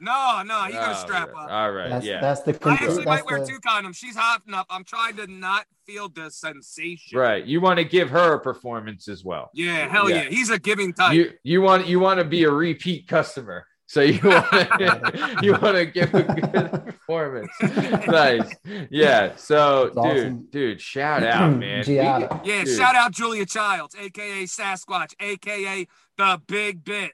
[0.00, 1.44] No, no, you gotta Oh, strap right.
[1.44, 1.50] up.
[1.50, 1.88] All right.
[1.90, 2.20] That's, yeah.
[2.20, 2.58] that's the.
[2.68, 3.96] I actually that's might wear the- two condoms.
[3.96, 4.66] She's hot enough.
[4.68, 7.18] I'm trying to not feel the sensation.
[7.18, 7.44] Right.
[7.44, 9.50] You want to give her a performance as well.
[9.54, 10.24] Yeah, hell Yeah.
[10.24, 10.28] yeah.
[10.30, 11.14] He's a giving type.
[11.14, 13.64] You you want you want to be a repeat customer.
[13.92, 17.50] So you want to, you want to give a good performance.
[17.60, 18.50] Nice.
[18.88, 19.36] Yeah.
[19.36, 20.46] So That's dude, awesome.
[20.50, 21.84] dude, shout out, man.
[21.86, 25.86] We yeah, dude, shout out Julia Childs, aka Sasquatch, aka
[26.16, 27.12] the Big Bit.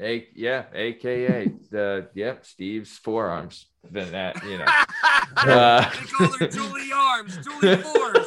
[0.00, 3.66] A, yeah, aka the yep, Steve's forearms.
[3.88, 4.64] than that, you know.
[5.36, 8.26] Uh, they call her Julie Arms, Julie Fours.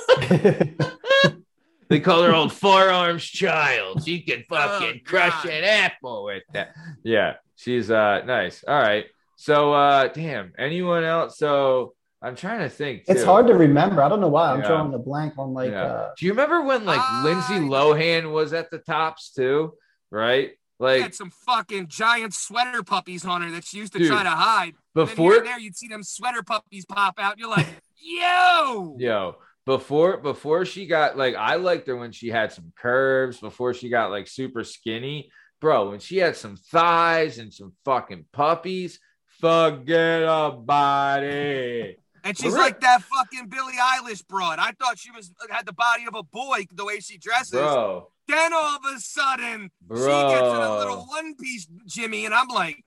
[1.90, 4.04] they call her old forearms child.
[4.06, 6.74] She can fucking Oh, crush an apple with that.
[7.04, 8.64] Yeah, she's uh nice.
[8.68, 9.06] All right.
[9.38, 11.38] So uh damn, anyone else?
[11.38, 11.94] So
[12.24, 13.04] I'm trying to think.
[13.08, 14.04] it's hard to remember.
[14.04, 14.52] I don't know why.
[14.52, 14.68] I'm Yeah.
[14.68, 15.84] drawing a blank on like Yeah.
[15.84, 19.74] uh Do you remember when like I- Lindsay Lohan was at the tops too?
[20.12, 20.50] Right?
[20.52, 24.08] She Like had some fucking giant sweater puppies on her that she used to Dude,
[24.10, 24.74] try to hide.
[24.74, 27.38] And then before there, you'd see them sweater puppies pop out.
[27.40, 29.36] You're like, yo, Yo,
[29.66, 33.90] before before she got like I liked her when she had some curves, before she
[33.90, 35.32] got like super skinny.
[35.62, 39.00] Bro, when she had some thighs and some fucking puppies,
[39.40, 42.00] forget about it.
[42.24, 44.58] And she's like that fucking Billie Eilish broad.
[44.60, 47.52] I thought she was had the body of a boy the way she dresses.
[47.52, 52.34] Bro, Then all of a sudden, she gets in a little one piece Jimmy, and
[52.34, 52.84] I'm like,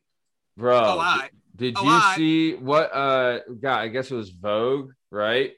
[0.57, 0.77] bro.
[0.77, 1.31] oh, I.
[1.57, 5.53] Did Oh, you I- see what uh God, I guess it was Vogue, right?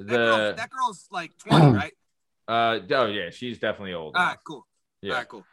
[0.00, 1.92] That, girl, The that girl's like 20, right?
[2.48, 4.16] uh oh yeah, she's definitely old.
[4.16, 4.66] All right, cool.
[5.02, 5.12] Yeah.
[5.12, 5.44] All right, cool.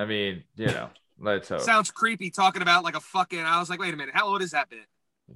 [0.00, 1.60] I mean, you know, let's hope.
[1.60, 3.38] Sounds creepy talking about like a fucking.
[3.40, 4.80] I was like, wait a minute, how old is that bit?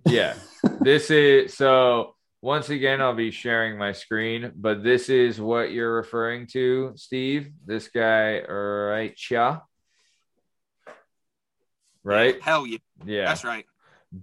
[0.06, 0.34] yeah
[0.80, 5.94] this is so once again i'll be sharing my screen but this is what you're
[5.94, 9.60] referring to steve this guy right yeah
[12.02, 13.64] right Hell yeah, yeah that's right.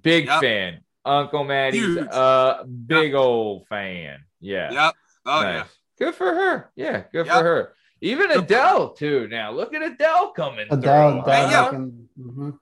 [0.01, 0.41] big Yep.
[0.41, 4.93] fan uncle maddie's a big old fan yeah Yep.
[5.25, 5.53] Oh Nice.
[5.55, 5.63] yeah.
[6.05, 7.35] good for her yeah good Yep.
[7.37, 11.63] for her even adele too now look at adele coming Adele, through Adele Hey, yo.
[11.65, 12.57] fucking- mhm.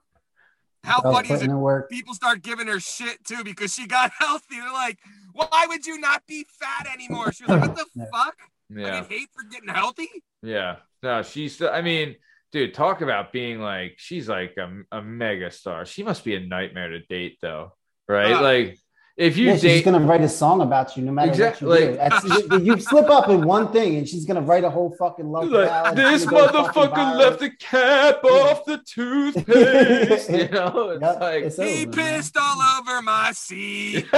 [0.84, 1.50] How Adele funny is it?
[1.50, 1.90] work.
[1.90, 4.60] People start giving her shit too because she got healthy.
[4.60, 4.98] They're like,
[5.34, 7.34] why would you not be fat anymore?
[7.34, 8.06] She's like, what the Yeah.
[8.14, 8.36] fuck?
[8.70, 10.10] yeah I hate for getting healthy.
[10.42, 10.78] Yeah.
[11.04, 12.16] No, she's still, I mean,
[12.54, 15.86] dude, talk about being like, she's like a, a mega star.
[15.86, 17.74] She must be a nightmare to date, though.
[18.08, 18.32] Right?
[18.32, 18.78] Uh, like,
[19.20, 21.88] if you Yeah, she's gonna write a song about you no matter Exactly, what you
[21.88, 21.96] do.
[21.98, 25.50] That's, you, slip up in one thing, and she's gonna write a whole fucking love
[25.50, 25.98] like, ballad.
[25.98, 30.30] this It's gonna go fucking motherfucker left the cap off the toothpaste.
[30.30, 32.16] you know, it's Yep, like, it's He over, man.
[32.16, 34.06] pissed all over my seat.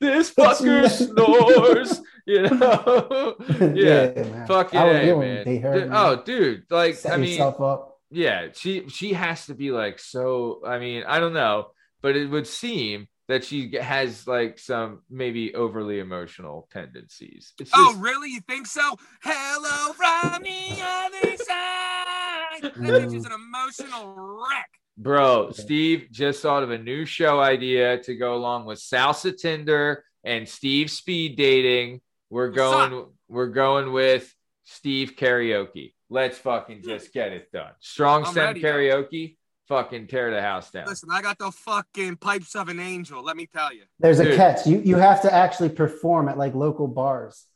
[0.00, 2.00] this fucker snores.
[2.24, 3.34] You know,
[3.74, 4.12] yeah.
[4.14, 4.46] man.
[4.46, 5.44] Fucking A, man.
[5.44, 5.90] date Dude, man.
[5.92, 7.98] oh, dude, like, set I mean, up.
[8.12, 11.68] yeah she she has to be like so i mean i don't know
[12.00, 17.84] but it would seem that she has like some maybe overly emotional tendencies it's oh,
[17.84, 18.30] just, Oh, really?
[18.30, 18.96] You think so?
[19.22, 22.62] Hello from the other side.
[22.62, 24.68] That bitch is an emotional wreck.
[24.98, 30.04] bro steve just thought of a new show idea to go along with salsa tinder
[30.22, 36.88] and steve speed dating we're going we're going with steve karaoke let's fucking hmm.
[36.88, 38.68] just get it done strong I'm stem ready, though.
[38.68, 39.36] karaoke
[39.68, 43.22] fucking tear the house down Listen, I got the fucking pipes of an angel.
[43.22, 43.82] Let me tell you.
[43.98, 44.66] There's a catch.
[44.66, 47.46] You you have to actually perform at like local bars,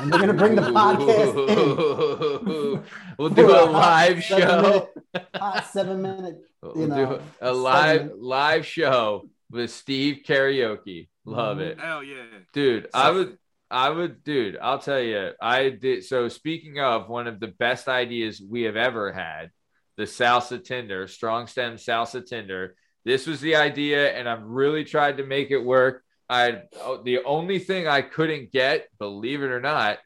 [0.00, 2.82] and they're gonna bring the podcast in.
[3.18, 4.62] We'll do a live Seven show.
[4.62, 4.88] minute-
[5.36, 6.38] hot seven minute.
[6.62, 8.22] We'll you do know, a live segment.
[8.22, 11.08] live show with Steve karaoke.
[11.24, 12.22] Love it, Hell yeah.
[12.52, 12.88] dude.
[12.94, 13.38] I So- would,
[13.68, 14.56] I would, dude.
[14.62, 16.04] I'll tell you, I did.
[16.04, 19.50] So speaking of one of the best ideas we have ever had,
[19.96, 22.74] the salsa tender, strong stem salsa tender.
[23.04, 26.02] This was the idea, and I've really tried to make it work.
[26.28, 29.98] I oh, the only thing I couldn't get, believe it or not,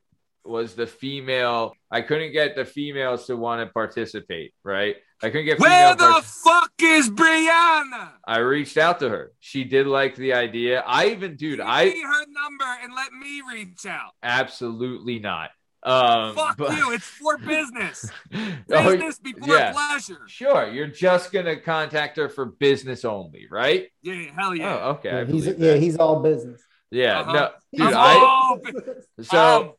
[0.45, 1.75] was the female.
[1.91, 4.55] I couldn't get the females to want to participate.
[4.65, 4.97] Right?
[5.23, 8.11] I couldn't get Where the part- fuck is Brianna?
[8.27, 9.33] I reached out to her.
[9.41, 10.81] She did like the idea.
[10.87, 14.11] I even, dude, Give I me her number and let me reach out.
[14.23, 15.51] absolutely not.
[15.87, 16.93] Um, Fuck but- you.
[16.93, 18.11] It's for business.
[18.69, 19.73] Oh, Business before yeah.
[19.73, 20.21] pleasure.
[20.27, 23.89] Sure, you're just gonna contact her for business only, right?
[24.03, 24.81] Yeah, hell yeah.
[24.83, 25.11] Oh, okay.
[25.11, 26.61] Yeah, he's yeah, he's all business.
[26.91, 27.21] yeah.
[27.21, 27.33] Uh-huh.
[27.33, 27.51] No,
[27.85, 29.73] dude, I'm I all bu- so Um,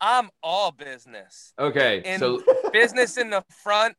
[0.00, 1.54] I'm all business.
[1.58, 2.02] okay.
[2.04, 2.42] in- So
[2.72, 3.94] Business in the front,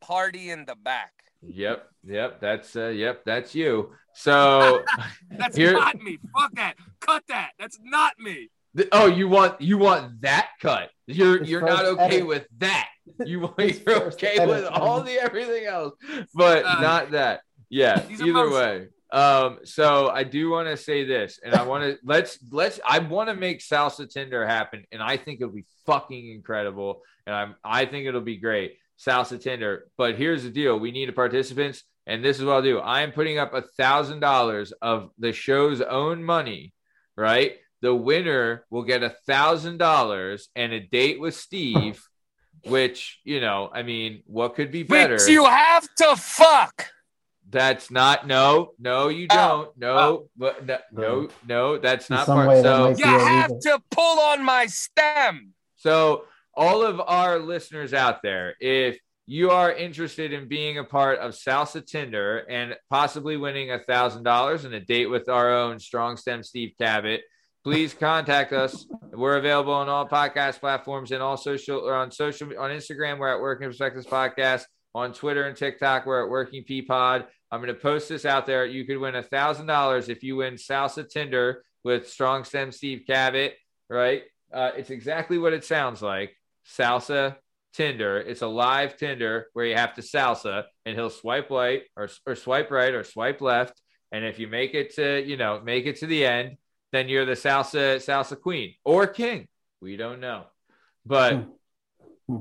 [0.00, 1.12] party in the back.
[1.42, 2.40] yep, yep.
[2.40, 3.24] That's uh, yep.
[3.24, 3.90] That's you.
[4.14, 4.82] So
[5.32, 6.18] That's Here- not me.
[6.38, 6.74] Fuck that.
[7.00, 7.50] Cut that.
[7.58, 8.50] That's not me.
[8.92, 10.90] oh, you want you want that cut?
[11.16, 12.26] You're His you're not okay edit.
[12.26, 12.88] with that.
[13.26, 14.48] You you're okay edit.
[14.48, 15.94] with all the everything else,
[16.34, 17.40] but Uh, not that.
[17.68, 18.02] Yeah.
[18.08, 18.88] Either way.
[19.12, 23.00] Um, so I do want to say this, and I want to let's let's I
[23.00, 27.56] want to make salsa Tinder happen, and I think it'll be fucking incredible, and I'm
[27.64, 29.88] I think it'll be great salsa Tinder.
[29.98, 32.78] But here's the deal: we need a participants, and this is what I'll do.
[32.78, 36.72] I am putting up a thousand dollars of the show's own money,
[37.16, 37.56] right?
[37.82, 42.02] The winner will get a thousand dollars and a date with Steve,
[42.66, 45.14] which you know, I mean, what could be better?
[45.14, 46.88] Which you have to fuck.
[47.48, 49.36] That's not no, no, you Oh.
[49.36, 49.78] don't.
[49.78, 50.28] No, oh.
[50.36, 52.48] but no, no, no, that's not part.
[52.48, 55.52] way that So, You have to pull on my stem.
[55.76, 56.24] so
[56.54, 61.32] all of our listeners out there, if you are interested in being a part of
[61.32, 66.16] Salsa Tinder and possibly winning a thousand dollars and a date with our own strong
[66.16, 67.22] stem Steve Cabot,
[67.64, 68.86] please contact us.
[69.12, 73.18] We're available on all podcast platforms and all social or on social on Instagram.
[73.18, 74.64] We're at Working Perspectives Podcast.
[74.92, 77.26] On Twitter and TikTok, we're at Working P Pod.
[77.52, 78.66] I'm going to post this out there.
[78.66, 83.04] You could win a thousand dollars if you win Salsa Tinder with Strong Stem Steve
[83.06, 83.54] Cabot.
[83.88, 84.22] Right?
[84.52, 86.36] Uh, it's exactly what it sounds like.
[86.76, 87.36] Salsa
[87.72, 88.18] Tinder.
[88.18, 92.34] It's a live Tinder where you have to salsa, and he'll swipe right or, or
[92.34, 93.80] swipe right or swipe left.
[94.10, 96.56] And if you make it to, you know, make it to the end,
[96.92, 99.48] then you're the salsa salsa queen or king.
[99.80, 100.44] We don't know,
[101.06, 101.46] but
[102.28, 102.38] Hmm.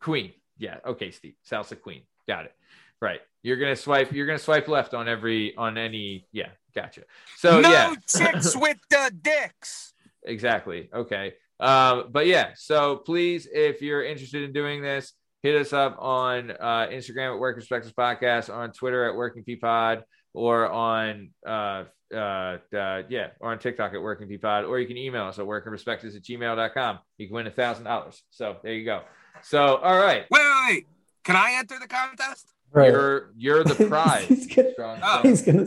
[0.00, 0.32] queen.
[0.58, 0.78] Yeah.
[0.84, 1.34] Okay, Steve.
[1.48, 2.02] Salsa queen.
[2.26, 2.54] Got it.
[3.00, 3.20] Right.
[3.42, 4.12] You're gonna swipe.
[4.12, 6.26] You're gonna swipe left on every on any.
[6.32, 6.50] Yeah.
[6.74, 7.02] Gotcha.
[7.36, 7.94] So no yeah.
[8.08, 9.94] chicks with the dicks.
[10.24, 10.90] Exactly.
[10.92, 11.34] Okay.
[11.60, 15.12] Um, but yeah, so please, if you're interested in doing this,
[15.42, 19.56] hit us up on uh, Instagram at Working Perspectives Podcast, on Twitter at Working P
[19.56, 20.04] Pod,
[20.34, 24.86] or on uh, uh, uh, yeah, or on TikTok at Working P Pod, or you
[24.86, 26.98] can email us at workingperspectives at gmail.com.
[27.18, 28.22] You can win a thousand dollars.
[28.30, 29.02] So there you go.
[29.42, 30.86] So all right, Wait, wait, wait.
[31.24, 32.52] Can I enter the contest?
[32.70, 32.90] Right.
[32.90, 34.26] you're you're the prize.
[34.26, 35.20] he's gonna, Oh.
[35.22, 35.66] He's gonna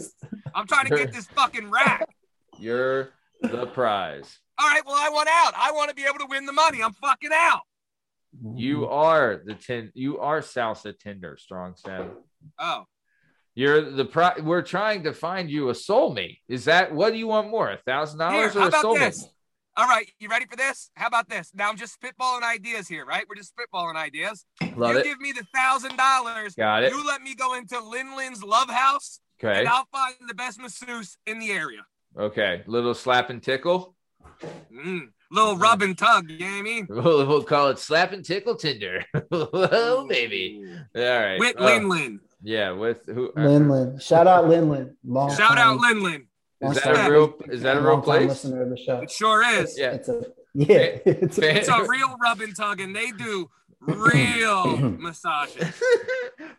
[0.54, 2.06] I'm trying to get this fucking rack.
[2.60, 3.10] You're
[3.42, 4.38] the prize.
[4.60, 5.54] All right, well, I want out.
[5.56, 6.84] I want to be able to win the money.
[6.84, 7.62] I'm fucking out.
[8.56, 9.92] You are the tin.
[9.96, 12.12] You are salsa Tinder, strong stem.
[12.60, 12.86] Oh,
[13.54, 16.40] You're the pro- we're trying to find you a soulmate.
[16.48, 17.70] Is that what do you want more?
[17.72, 19.00] A thousand dollars or a soulmate?
[19.00, 19.30] this?
[19.78, 20.90] All right, you ready for this?
[20.96, 21.52] How about this?
[21.54, 23.26] Now I'm just spitballing ideas here, right?
[23.28, 24.46] We're just spitballing ideas.
[24.76, 25.04] Love you it.
[25.04, 26.56] give me the thousand dollars.
[26.56, 26.92] Got it.
[26.92, 29.60] You let me go into Lin Lin's Love House, Okay.
[29.60, 31.82] and I'll find the best masseuse in the area.
[32.18, 32.64] Okay.
[32.68, 33.96] Little slap and tickle.
[34.74, 36.30] Mm, little rub and tug.
[36.30, 36.88] You know what I mean?
[36.90, 39.04] We'll, we'll call it slap and tickle Tinder.
[39.32, 40.64] oh baby.
[40.96, 41.40] All right.
[41.40, 42.20] With Oh, Lin Lin.
[42.44, 42.72] Yeah.
[42.72, 43.32] With who?
[43.38, 44.00] uh, Lin Lin.
[44.00, 44.96] Shout out Lin Lin.
[45.06, 46.22] Long Shout out time- Lin Lin.
[46.62, 47.34] Is long that a real?
[47.50, 48.28] Is that a real long place?
[48.30, 49.00] Listener of the show.
[49.02, 49.78] It sure is.
[49.80, 49.92] Yeah.
[49.92, 50.78] It's a yeah.
[51.06, 53.50] It's a, It's a real rub and tug, and they do
[53.80, 55.74] real massages.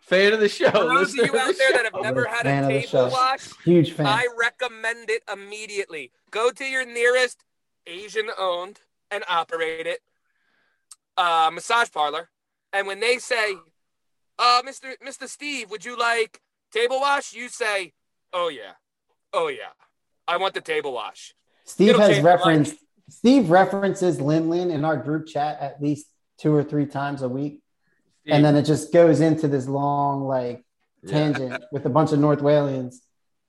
[0.01, 0.71] Fan of the show.
[0.71, 3.09] For those of you out the there that have never had Fan a table show.
[3.09, 4.07] wash, huge fan.
[4.07, 6.11] I recommend it immediately.
[6.31, 7.45] Go to your nearest
[7.87, 8.81] Asian owned
[9.11, 9.99] and operated
[11.17, 12.29] uh, massage parlor.
[12.73, 13.55] And when they say,
[14.39, 14.95] uh, Mr.
[15.07, 15.29] Mr.
[15.29, 16.41] Steve, would you like
[16.73, 17.35] table wash?
[17.35, 17.93] You say,
[18.33, 18.73] Oh yeah.
[19.33, 19.73] Oh yeah.
[20.27, 21.35] I want the table wash.
[21.65, 22.77] Steve It'll has change my referenced.
[23.11, 26.07] Steve references Lin Lin in our group chat at least
[26.39, 27.61] two or three times a week,
[28.27, 30.65] and then it just goes into this long like
[31.03, 31.11] Yeah.
[31.11, 32.97] tangent with a bunch of North Walians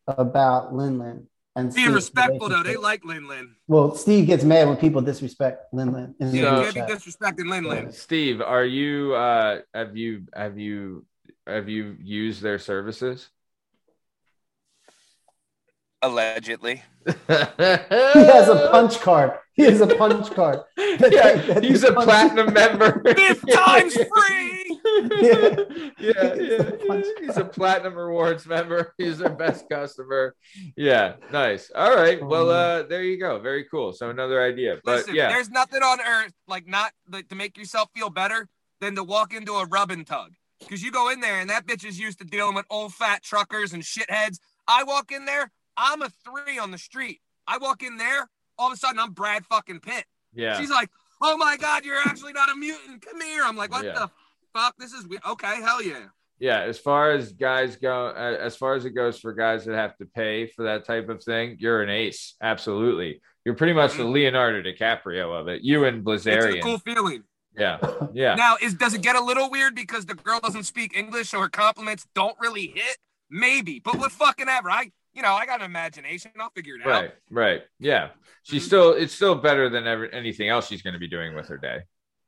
[0.08, 1.28] about Lin Lin.
[1.56, 3.56] And Being Steve's respectful though, they like Lin Lin.
[3.68, 6.16] Well, Steve gets mad when people disrespect Lin Lin.
[6.20, 7.92] in Yeah, you can't be disrespecting Lin Lin.
[7.92, 9.14] Steve, are you?
[9.14, 10.26] Uh, have you?
[10.34, 11.06] Have you?
[11.46, 13.30] Have you used their services?
[16.02, 16.84] Allegedly.
[17.06, 19.34] he He has a punch card.
[19.54, 20.62] He has a punch card.
[21.00, 23.02] Yeah, he's a platinum member.
[23.16, 24.63] Fifth time's free.
[25.22, 25.56] yeah,
[26.00, 26.94] yeah, He's yeah.
[26.94, 28.94] a He's a platinum rewards member.
[28.98, 30.36] He's their best customer.
[30.76, 31.72] Yeah, nice.
[31.76, 32.24] All right.
[32.24, 33.40] Well, uh, there you go.
[33.40, 33.94] Very cool.
[33.94, 37.58] So another idea, but Listen, yeah, there's nothing on earth like not like to make
[37.58, 38.48] yourself feel better
[38.82, 40.34] than to walk into a rub and tug.
[40.60, 43.22] Because you go in there and that bitch is used to dealing with old fat
[43.24, 44.38] truckers and shitheads.
[44.68, 47.20] I walk in there, I'm a three on the street.
[47.48, 50.06] I walk in there, all of a sudden I'm Brad fucking Pitt.
[50.34, 50.58] yeah.
[50.60, 50.90] She's like,
[51.22, 53.02] "Oh my god, you're actually not a mutant.
[53.06, 53.94] Come here." I'm like, "What Yeah.
[53.94, 54.12] the
[54.54, 54.76] fuck?
[54.78, 56.06] This is weird." Okay, hell yeah.
[56.40, 59.76] yeah as far as guys go uh, as far as it goes for guys that
[59.76, 63.94] have to pay for that type of thing you're an ace absolutely you're pretty much
[63.96, 66.30] the leonardo dicaprio of it you and Mm-hmm.
[66.30, 67.24] It's a cool feeling.
[67.58, 67.78] yeah
[68.14, 71.30] yeah Now, is does it get a little weird because the girl doesn't speak English,
[71.30, 72.98] so her compliments don't really hit?
[73.30, 74.70] Maybe, but what fucking ever.
[74.72, 76.32] I, you know, I got an imagination.
[76.40, 76.88] I'll figure it out.
[76.90, 78.20] right right yeah Mm-hmm.
[78.44, 81.48] she's still it's still better than ever anything else she's going to be doing with
[81.50, 81.80] her day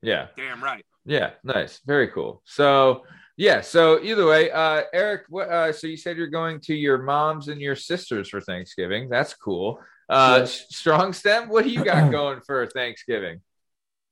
[0.02, 0.86] yeah Damn right.
[1.06, 3.04] Yeah nice very cool so
[3.38, 6.98] yeah so either way uh eric what uh so you said you're going to your
[6.98, 9.80] mom's and your sisters for thanksgiving that's cool
[10.10, 10.66] uh Yes.
[10.70, 13.42] strong stem what do you got going for thanksgiving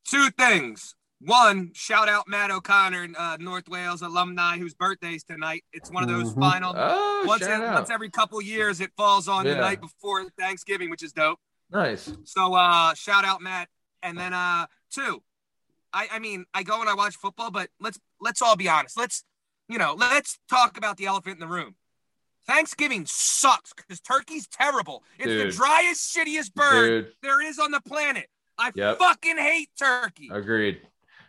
[0.06, 0.96] Two things.
[1.22, 5.64] One, shout out Matt O'Connor, uh, North Wales alumni, whose birthday's tonight.
[5.72, 6.40] It's one of those Mhm.
[6.42, 6.74] final.
[6.76, 7.74] oh once, shout it- out.
[7.76, 9.54] once every couple years, it falls on Yeah.
[9.54, 11.40] the night before Thanksgiving, which is dope.
[11.70, 13.70] nice So uh shout out Matt.
[14.02, 15.24] And then uh two,
[15.94, 18.98] I I mean I go and I watch football, but let's let's all be honest.
[18.98, 19.24] Let's
[19.70, 21.76] you know, let's talk about the elephant in the room.
[22.46, 25.04] Thanksgiving sucks because turkey's terrible.
[25.18, 25.48] It's Dude.
[25.48, 28.28] the driest, shittiest bird Dude, there is on the planet.
[28.58, 29.00] I Yep.
[29.00, 30.30] fucking hate turkey.
[30.32, 30.82] agreed.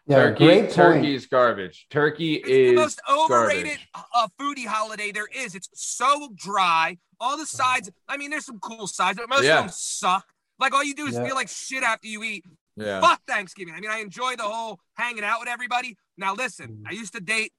[0.06, 1.86] Yeah, turkey, great turkey is garbage.
[1.88, 5.54] Turkey It's is the most overrated uh, foodie holiday there is.
[5.54, 6.98] It's so dry.
[7.20, 9.58] All the sides, I mean, there's some cool sides, but most Yeah.
[9.60, 10.26] of them suck.
[10.58, 11.24] Like all you do is Yeah.
[11.24, 12.44] feel like shit after you eat.
[12.76, 13.00] Yeah.
[13.00, 13.74] Fuck Thanksgiving.
[13.74, 15.96] I mean, I enjoy the whole hanging out with everybody.
[16.16, 16.90] Now, listen, Mm.
[16.90, 17.52] I used to date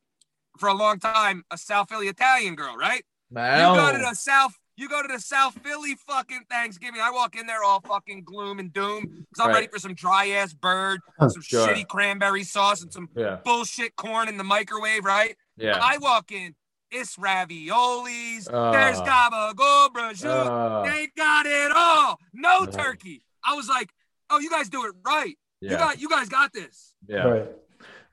[0.59, 3.05] for a long time a South Philly Italian girl, right?
[3.31, 7.01] Man, You go to the South, you go to the South Philly fucking Thanksgiving.
[7.01, 9.55] I walk in there all fucking gloom and doom because I'm Right.
[9.55, 11.67] ready for some dry ass bird, some Sure.
[11.67, 15.37] shitty cranberry sauce, and some yeah, bullshit corn in the microwave, right?
[15.57, 15.79] yeah.
[15.81, 16.55] I walk in,
[16.91, 18.71] it's raviolis, Uh.
[18.71, 22.19] there's gabagool, prosciutto, Uh, they got it all.
[22.33, 22.65] No Uh.
[22.67, 23.23] turkey.
[23.43, 23.91] I was like,
[24.29, 25.35] oh, you guys do it right.
[25.61, 26.93] You got, you guys got this.
[27.07, 27.23] yeah.
[27.25, 27.47] Right.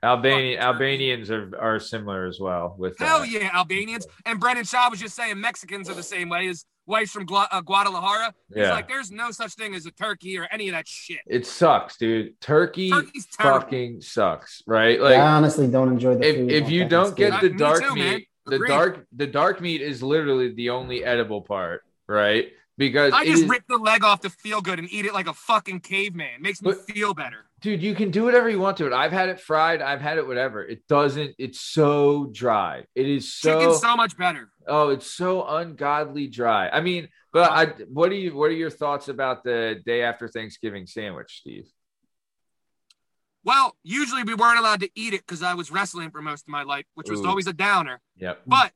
[0.01, 3.29] Albanian Albanians are, are similar as well with Hell that.
[3.29, 4.05] yeah, Albanians.
[4.25, 6.47] And Brendan Shaw was just saying Mexicans are the same way.
[6.47, 8.33] His wife's from Gua- uh, Guadalajara.
[8.49, 8.71] He's Yeah.
[8.71, 11.19] like, there's no such thing as a turkey or any of that shit.
[11.25, 12.39] It sucks, dude.
[12.41, 13.61] Turkey Turkey's terrible.
[13.61, 14.99] fucking sucks, right?
[14.99, 16.51] Like I honestly don't enjoy the if, food.
[16.51, 18.15] if you don't get the dark too, man.
[18.15, 18.67] meat, the Agreed.
[18.67, 22.47] dark the dark meat is literally the only edible part, right?
[22.77, 25.27] Because I just is- rip the leg off to feel good and eat it like
[25.27, 26.41] a fucking caveman.
[26.41, 27.45] Makes me But- feel better.
[27.61, 28.93] dude, you can do whatever you want to it.
[28.93, 30.63] I've had it fried, I've had it whatever.
[30.65, 31.35] It doesn't.
[31.37, 32.85] It's so dry.
[32.95, 33.59] It is so.
[33.59, 34.49] Chicken's so much better.
[34.67, 36.67] Oh, it's so ungodly dry.
[36.69, 37.65] I mean, but I.
[37.89, 38.35] What do you?
[38.35, 41.69] What are your thoughts about the day after Thanksgiving sandwich, Steve?
[43.45, 46.47] Well, usually we weren't allowed to eat it because I was wrestling for most of
[46.49, 47.27] my life, which was Ooh.
[47.27, 47.99] always a downer.
[48.17, 48.43] Yep.
[48.47, 48.71] But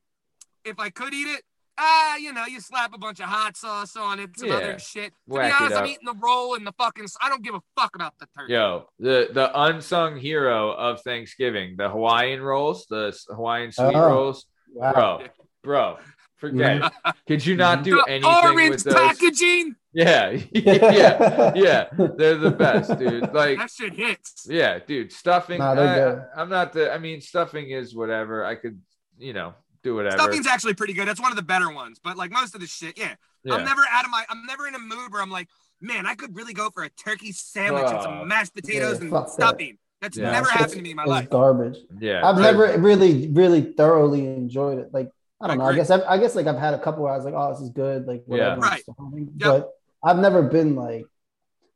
[0.64, 1.42] if I could eat it,
[1.78, 4.54] ah, you know, you slap a bunch of hot sauce on it, some Yeah.
[4.56, 5.12] other shit.
[5.12, 7.06] To Whack be honest, I'm eating the roll and the fucking.
[7.22, 8.52] I don't give a fuck about the turkey.
[8.54, 14.06] Yo, the the unsung hero of Thanksgiving, the Hawaiian rolls, the Hawaiian sweet Oh.
[14.08, 14.92] rolls, Wow.
[14.92, 15.26] bro,
[15.62, 15.98] bro.
[16.36, 17.14] Forget it.
[17.26, 18.94] Could you not do The anything orange with those?
[18.94, 21.86] packaging, Yeah, yeah, yeah.
[22.16, 23.32] They're the best, dude.
[23.34, 24.46] Like, that shit hits.
[24.48, 25.10] yeah, dude.
[25.12, 25.58] Stuffing.
[25.58, 25.72] Nah.
[25.72, 26.92] I, I'm not the.
[26.94, 28.44] I mean, stuffing is whatever.
[28.44, 28.80] I could,
[29.18, 30.16] you know, do whatever.
[30.18, 31.06] Stuffing's actually pretty good.
[31.08, 32.00] That's one of the better ones.
[32.02, 33.14] But like most of the shit, yeah.
[33.44, 33.54] yeah.
[33.54, 34.24] I'm never out of my.
[34.28, 35.48] I'm never in a mood where I'm like,
[35.80, 38.24] man, I could really go for a turkey sandwich and some ah.
[38.24, 39.32] mashed potatoes Yeah, and fuck that.
[39.32, 39.78] stuffing.
[40.00, 40.30] That's Yeah.
[40.30, 41.30] never It's- happened to me in my it's life.
[41.30, 41.78] garbage.
[42.00, 42.28] yeah.
[42.28, 44.92] I've never really, really thoroughly enjoyed it.
[44.92, 45.10] Like
[45.40, 45.64] I don't know.
[45.64, 47.52] I guess I've, I guess like I've had a couple where I was like, oh,
[47.52, 48.06] this is good.
[48.06, 48.60] Like whatever.
[48.60, 48.68] Yeah.
[48.68, 48.82] Right.
[48.86, 49.70] But Yep.
[50.02, 51.04] I've never been like,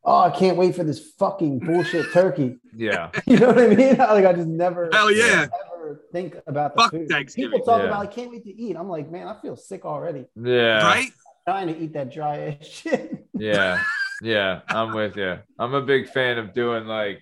[0.05, 2.59] oh, I can't wait for this fucking bullshit turkey.
[2.77, 3.11] Yeah.
[3.27, 3.97] You know what I mean?
[3.99, 4.89] Like I just never.
[4.93, 5.47] Hell yeah.
[5.83, 7.09] Ever think about the Fuck food.
[7.09, 7.51] Thanksgiving.
[7.53, 7.89] People talk Yeah.
[7.89, 8.77] about I can't wait to eat.
[8.77, 10.27] I'm like, man, I feel sick already.
[10.37, 10.83] Yeah.
[10.83, 11.11] Right?
[11.49, 13.27] trying to eat that dry ass shit.
[13.35, 13.83] Yeah.
[14.23, 14.61] Yeah.
[14.69, 15.39] I'm with you.
[15.59, 17.21] I'm a big fan of doing like,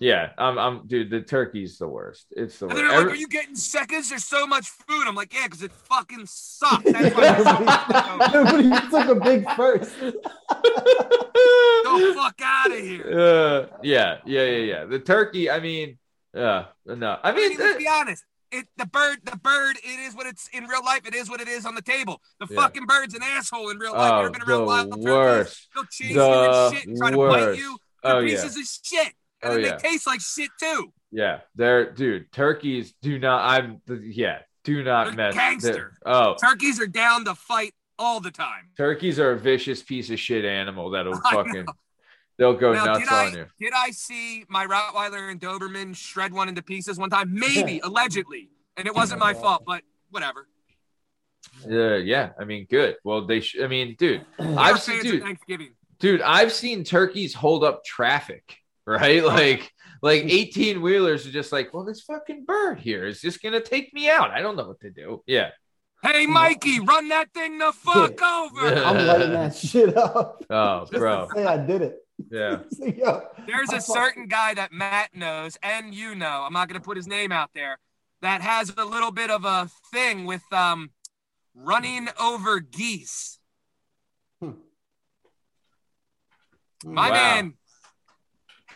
[0.00, 0.30] yeah.
[0.38, 0.58] I'm.
[0.58, 0.86] I'm.
[0.86, 2.26] Dude, the turkey's the worst.
[2.30, 2.82] It's the And worst.
[2.82, 4.08] they're like, Every- "Are you getting seconds?
[4.10, 9.08] There's so much food." I'm like, "Yeah, because it fucking sucks." That's why Everybody took
[9.08, 9.92] a big first.
[11.84, 13.18] go fuck out of here.
[13.20, 14.18] uh, yeah.
[14.24, 14.44] Yeah.
[14.44, 14.56] Yeah.
[14.58, 14.84] Yeah.
[14.84, 15.50] The turkey.
[15.50, 15.98] I mean,
[16.36, 17.18] uh, no.
[17.22, 18.24] I I mean, mean, let's uh, be honest.
[18.50, 19.76] It the bird, the bird.
[19.84, 21.06] It is what it's in real life.
[21.06, 22.22] It is what it is on the table.
[22.40, 22.60] The Yeah.
[22.62, 24.10] fucking bird's an asshole in real life.
[24.12, 25.68] oh, Never been around the worst.
[25.74, 27.78] They'll chase you and shit and try to bite you.
[28.02, 28.42] They're Oh yeah.
[28.44, 29.12] of shit.
[29.42, 29.76] And Oh, then yeah.
[29.76, 30.92] they taste like shit too.
[31.10, 32.32] Yeah, they're dude.
[32.32, 33.42] Turkeys do not.
[33.48, 34.40] I'm yeah.
[34.64, 35.34] Do not They're mess.
[35.34, 35.72] gangster.
[35.72, 38.70] they're- Oh, Turkeys are down to fight all the time.
[38.76, 41.66] turkeys are a vicious piece of shit animal that'll I fucking.
[42.38, 43.46] They'll go Now, nuts did I on you.
[43.58, 47.32] did I see my Rottweiler and Doberman shred one into pieces one time?
[47.34, 50.46] Maybe, allegedly, and it wasn't my fault, but whatever.
[51.66, 52.30] Yeah, yeah.
[52.40, 52.96] I mean, good.
[53.04, 53.40] Well, they.
[53.40, 55.70] Sh- I mean, dude, I've seen, dude, Thanksgiving.
[55.98, 56.22] dude.
[56.22, 58.56] I've seen turkeys hold up traffic.
[58.88, 59.70] Right, like,
[60.00, 63.92] like eighteen wheelers are just like, well, this fucking bird here is just gonna take
[63.92, 64.30] me out.
[64.30, 65.22] I don't know what to do.
[65.26, 65.50] Yeah.
[66.02, 66.30] Hey, mm.
[66.30, 68.74] Mikey, run that thing the fuck over.
[68.82, 70.42] I'm lighting that shit up.
[70.48, 71.26] Oh, Just bro.
[71.28, 71.96] to say I did it.
[72.30, 72.60] Yeah.
[72.96, 76.96] Yo, There's a certain guy that Matt knows, and you know, I'm not gonna put
[76.96, 77.78] his name out there,
[78.22, 80.90] that has a little bit of a thing with um
[81.54, 83.38] running over geese.
[86.84, 87.14] My Wow.
[87.14, 87.54] man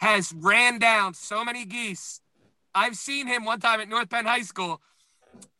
[0.00, 2.20] has ran down so many geese.
[2.74, 4.80] I've seen him one time at North Penn High School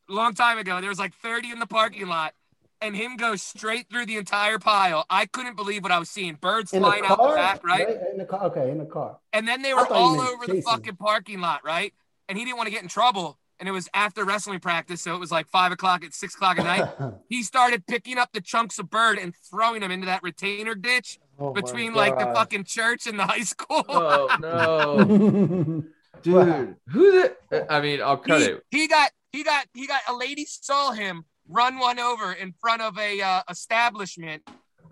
[0.09, 0.81] a long time ago.
[0.81, 2.35] There was like 30 in the parking lot,
[2.83, 5.07] and him go straight through the entire pile.
[5.09, 6.35] I couldn't believe what I was seeing.
[6.35, 7.89] Birds in the flying out car, the back, right?
[8.13, 8.45] In the car.
[8.45, 9.19] Okay, in the car.
[9.33, 11.95] And then they were all meant over the fucking parking lot, right?
[12.29, 13.39] And he didn't want to get in trouble.
[13.59, 16.59] And it was after wrestling practice, so it was like five o'clock at six o'clock
[16.59, 17.15] at night.
[17.29, 21.21] he started picking up the chunks of bird and throwing them into that retainer ditch
[21.39, 23.85] Oh between like the fucking church and the high school.
[23.89, 25.85] Oh no.
[26.23, 30.01] dude who the i mean i'll cut he, it he got he got he got
[30.09, 34.43] a lady saw him run one over in front of a uh, establishment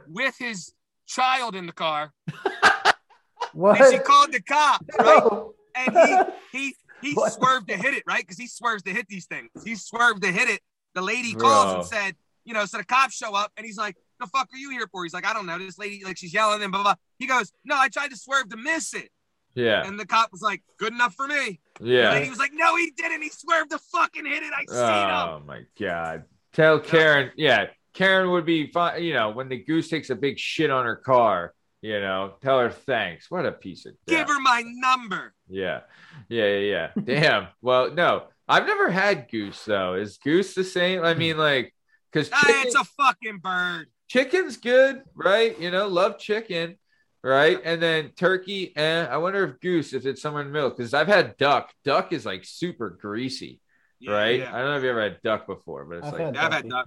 [0.08, 0.72] with his
[1.06, 2.12] child in the car,
[3.52, 3.80] What?
[3.80, 5.04] and she called the cop, right?
[5.24, 5.54] No.
[5.74, 6.16] And he
[6.58, 7.32] he he What?
[7.32, 8.20] swerved to hit it, right?
[8.20, 9.50] Because he swerves to hit these things.
[9.64, 10.60] He swerved to hit it.
[10.94, 11.74] The lady calls Bro.
[11.80, 14.56] and said, you know, so the cops show up, and he's like, "The fuck are
[14.58, 16.82] you here for?" He's like, "I don't know." This lady, like, she's yelling and blah
[16.82, 16.94] blah.
[16.94, 17.00] blah.
[17.18, 19.10] He goes, "No, I tried to swerve to miss it,"
[19.54, 19.86] Yeah.
[19.86, 22.18] and the cop was like, "Good enough for me." The Yeah.
[22.18, 23.22] he was like, "No, he didn't.
[23.22, 24.52] He swerved to fucking hit it.
[24.52, 26.24] I seen him." Oh my god.
[26.52, 29.02] Tell Karen, yeah, Karen would be fine.
[29.02, 32.58] You know, when the goose takes a big shit on her car, you know, tell
[32.58, 33.30] her thanks.
[33.30, 34.28] What a piece of Give death.
[34.28, 35.32] her my number.
[35.48, 35.80] Yeah,
[36.28, 37.02] yeah, yeah, yeah.
[37.04, 37.48] Damn.
[37.62, 39.94] Well, no, I've never had goose though.
[39.94, 41.04] Is goose the same?
[41.04, 41.72] I mean, like,
[42.12, 43.86] because Ah, it's a fucking bird.
[44.08, 45.58] chicken's good, right?
[45.60, 46.76] You know, love chicken,
[47.22, 47.58] right?
[47.64, 48.76] And then turkey.
[48.76, 51.72] Eh, I wonder if goose, if it's somewhere in the middle, because I've had duck.
[51.84, 53.59] Duck is like super greasy,
[54.00, 54.40] Yeah, right?
[54.40, 54.54] yeah.
[54.54, 56.52] I don't know if you ever had duck before, but it's I've like had I've
[56.52, 56.86] had duck.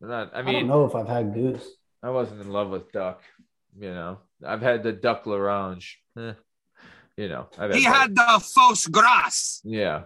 [0.00, 0.34] not.
[0.34, 1.66] I I, mean, don't know if I've had goose.
[2.02, 3.22] I wasn't in love with duck.
[3.78, 5.98] You know, I've had the duck l'orange.
[6.18, 6.32] Eh,
[7.16, 7.94] you know, I've He both.
[7.94, 9.60] had the foie gras.
[9.64, 10.04] Yeah.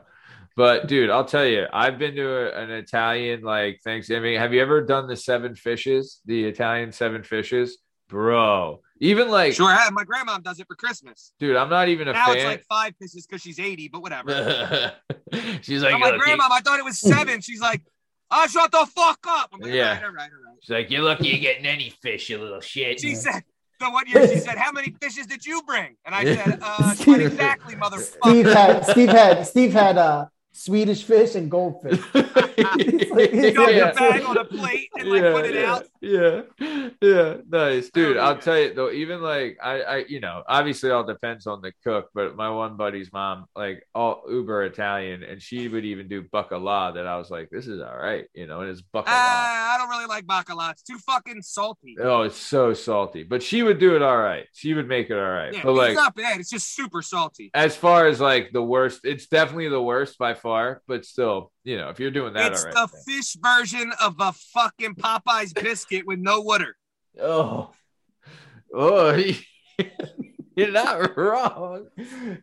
[0.56, 4.36] But dude, I'll tell you, I've been to a, an Italian like Thanksgiving.
[4.38, 6.20] Have you ever done the seven fishes?
[6.26, 7.78] The Italian seven fishes,
[8.10, 8.80] bro.
[9.00, 11.32] Even like, Sure, I my grandma does it for Christmas.
[11.38, 14.92] dude, I'm not even a Now it's like five pieces because she's 80, but whatever.
[15.62, 17.40] She's like, I'm like, Grandma, I thought it was seven.
[17.48, 17.82] She's like,
[18.30, 19.50] I oh, shut the fuck up.
[19.52, 19.88] I'm like, Yeah.
[19.88, 20.56] all right, all right, all right.
[20.60, 23.00] she's like, you're lucky you're getting any fish, you little shit.
[23.00, 23.42] She said,
[23.80, 25.96] the one year she said, how many fishes did you bring?
[26.04, 27.76] And I said, uh, Steve- what exactly,
[28.22, 32.00] Steve had Steve had Steve had uh Swedish fish and goldfish.
[32.60, 33.92] You Yeah.
[33.92, 35.86] bag on a plate and like put it yeah, out.
[36.02, 36.42] Yeah,
[37.00, 38.16] yeah, nice, dude.
[38.16, 41.62] Oh, I'll tell you though, even like I, I, you know, obviously all depends on
[41.62, 46.08] the cook, but my one buddy's mom, like all uber Italian, and she would even
[46.08, 46.94] do bacala.
[46.94, 49.06] That I was like, this is all right, you know, and it's bacala.
[49.06, 50.72] Uh, I don't really like bacala.
[50.72, 51.96] It's too fucking salty.
[52.00, 54.46] oh, it's so salty, but she would do it all right.
[54.52, 56.40] She would make it all right, Yeah, but like it's not bad.
[56.40, 57.50] It's just super salty.
[57.54, 61.76] as far as like the worst, it's definitely the worst by far, but still, you
[61.76, 66.18] know, if you're doing that, It's the fish version of a fucking Popeye's biscuit with
[66.18, 66.76] no water.
[67.20, 67.72] Oh,
[68.74, 69.14] oh,
[70.56, 71.88] you're not wrong.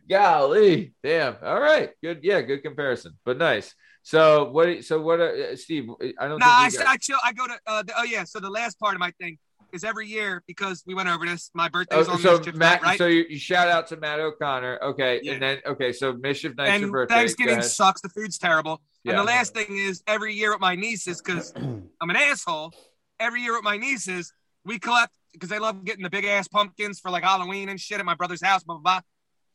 [0.08, 1.36] Golly, damn.
[1.42, 2.20] All right, good.
[2.22, 3.74] Yeah, good comparison, but nice.
[4.02, 4.84] So what?
[4.84, 5.20] So what?
[5.20, 5.88] Uh, Steve,
[6.18, 6.38] I don't.
[6.38, 7.18] Nah, I, got- I chill.
[7.24, 7.58] I go to.
[7.66, 8.24] Uh, the, oh yeah.
[8.24, 9.38] So the last part of my thing
[9.72, 11.50] is every year because we went over this.
[11.54, 12.98] My birthday's Oh, on so Mischief Matt, Night, right?
[12.98, 15.32] so you, you shout out to Matt O'Connor, okay, Yeah.
[15.32, 17.14] and then okay, so Mischief Night's your and birthday.
[17.14, 18.00] Go Thanksgiving sucks.
[18.00, 18.80] The food's terrible.
[19.04, 19.12] Yeah.
[19.12, 22.72] And the last thing is every year with my nieces, because I'm an asshole.
[23.20, 24.32] Every year with my nieces,
[24.64, 27.98] we collect because they love getting the big ass pumpkins for like Halloween and shit
[28.00, 28.62] at my brother's house.
[28.64, 29.00] Blah blah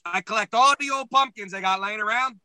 [0.05, 0.11] blah.
[0.13, 2.39] I collect all the old pumpkins they got laying around,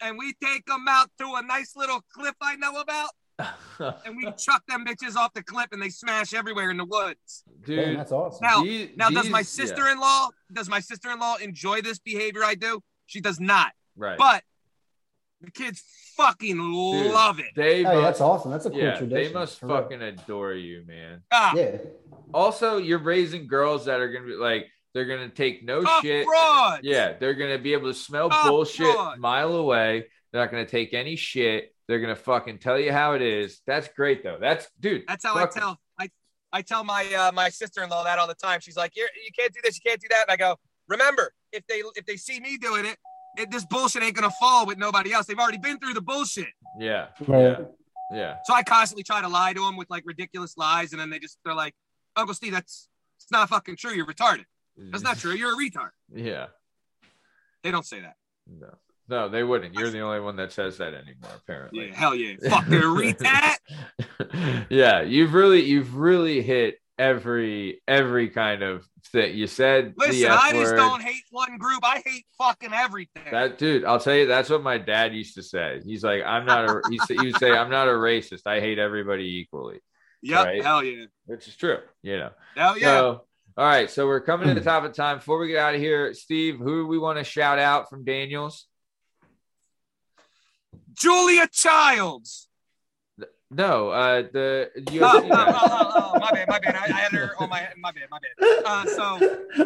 [0.00, 3.10] and we take them out to a nice little cliff I know about,
[3.78, 7.44] and we chuck them bitches off the cliff, and they smash everywhere in the woods.
[7.66, 8.40] Damn, Dude, that's awesome.
[8.42, 12.82] Now, these- now does my sister-in-law does my sister-in-law enjoy this behavior I do?
[13.06, 14.18] She does not, right?
[14.18, 14.42] but
[15.40, 15.82] the kids
[16.16, 17.46] fucking love it.
[17.54, 18.50] they Hey, must, that's awesome.
[18.50, 19.08] That's a cool yeah, tradition.
[19.28, 19.76] they must for real.
[19.82, 21.22] fucking adore you, man.
[21.30, 21.76] Ah, Yeah.
[22.34, 26.26] Also, you're raising girls that are gonna be like they're gonna take no tough shit.
[26.26, 26.80] broad.
[26.82, 29.16] Yeah, they're gonna be able to smell Oh, bullshit God.
[29.16, 30.06] a mile away.
[30.32, 31.72] They're not gonna take any shit.
[31.88, 33.62] They're gonna fucking tell you how it is.
[33.66, 34.36] That's great though.
[34.38, 35.04] That's dude.
[35.08, 36.10] That's how I tell I
[36.52, 38.60] I tell my uh, my sister-in-law that all the time.
[38.60, 41.32] She's like, You're, "You can't do this, you can't do that." And I go, "Remember,
[41.52, 42.98] if they if they see me doing it,
[43.38, 45.26] it this bullshit ain't gonna fall with nobody else.
[45.26, 47.56] They've already been through the bullshit." Yeah, Right.
[48.12, 48.36] yeah.
[48.44, 51.18] So I constantly try to lie to them with like ridiculous lies, and then they
[51.18, 51.74] just they're like,
[52.16, 53.92] "Uncle Steve, that's it's not fucking true.
[53.92, 54.44] You're retarded.
[54.76, 55.32] That's not true.
[55.32, 56.48] You're a retard." Yeah.
[57.62, 58.16] They don't say that.
[58.46, 58.74] No.
[59.08, 59.74] No, they wouldn't.
[59.74, 61.88] You're the only one that says that anymore, apparently.
[61.88, 64.66] Yeah, hell yeah, fucking retard.
[64.70, 69.36] yeah, you've really you've really hit every every kind of thing.
[69.36, 70.76] You said Listen, I just word.
[70.76, 71.80] don't hate one group.
[71.84, 73.22] I hate fucking everything.
[73.30, 75.80] That dude, I'll tell you, that's what my dad used to say.
[75.84, 76.82] He's like, I'm not a.
[76.90, 78.42] He, he would say, I'm not a racist.
[78.46, 79.80] I hate everybody equally,
[80.22, 80.62] yep, right.
[80.62, 81.78] hell yeah, which is true.
[82.02, 82.30] You know.
[82.56, 82.86] hell yeah.
[82.86, 83.24] So,
[83.56, 83.90] all right.
[83.90, 85.18] So we're coming to the top of time.
[85.18, 88.04] Before we get out of here, Steve, who do we want to shout out from
[88.04, 88.67] Daniels?
[90.92, 92.48] Julia Childs.
[93.50, 95.44] No, uh, the Oh, UFC oh, guy.
[95.48, 96.76] oh, oh, oh, my bad, my bad.
[96.76, 98.62] I, I had her on my my bad, my bad.
[98.66, 99.02] Uh, so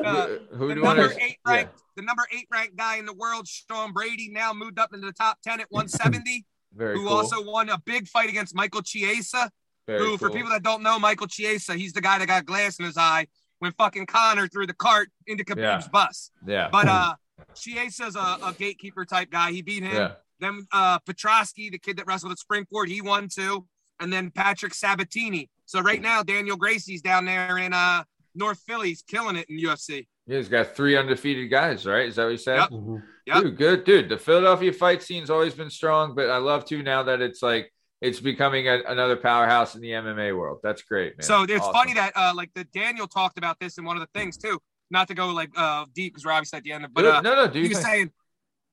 [0.05, 1.21] uh, Who- who the do you want number to?
[1.23, 4.95] eight ranked, the number eight ranked guy in the world, Sean Brady, now moved up
[4.95, 6.45] into the top ten at 170.
[6.75, 7.13] Very who cool.
[7.13, 9.51] also won a big fight against Michael Chiesa.
[9.89, 12.79] Very who, for people that don't know, Michael Chiesa, he's the guy that got glass
[12.79, 13.27] in his eye
[13.59, 15.89] when fucking Conor threw the cart into Khabib's Yeah.
[15.93, 16.31] bus.
[16.47, 17.15] yeah, But uh,
[17.57, 19.51] Chiesa's a, a gatekeeper type guy.
[19.51, 19.93] He beat him.
[19.95, 20.13] yeah,
[20.43, 23.67] Then uh, Petroski, the kid that wrestled at Springport, he won too.
[24.01, 25.49] and then Patrick Sabatini.
[25.67, 28.03] So right now, Daniel Gracie's down there in uh
[28.35, 30.07] North Philly, he's killing it in UFC.
[30.27, 32.07] Yeah, he's got three undefeated guys, right?
[32.09, 32.57] Is that what you said?
[32.57, 32.71] Yep.
[32.71, 33.03] Mhm.
[33.27, 33.43] Yep.
[33.43, 34.09] Dude, good dude.
[34.09, 37.73] The Philadelphia fight scene's always been strong, but I love too now that it's like
[38.01, 40.59] it's becoming a, another powerhouse in the MMA world.
[40.63, 41.23] That's great, man.
[41.25, 41.73] So it's Awesome.
[41.73, 44.59] funny that uh like the Daniel talked about this in one of the things too.
[44.91, 47.21] Not to go like uh deep because we're obviously at the end of but uh
[47.21, 47.63] no, no, dude.
[47.63, 48.11] he was saying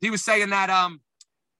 [0.01, 1.01] he was saying that um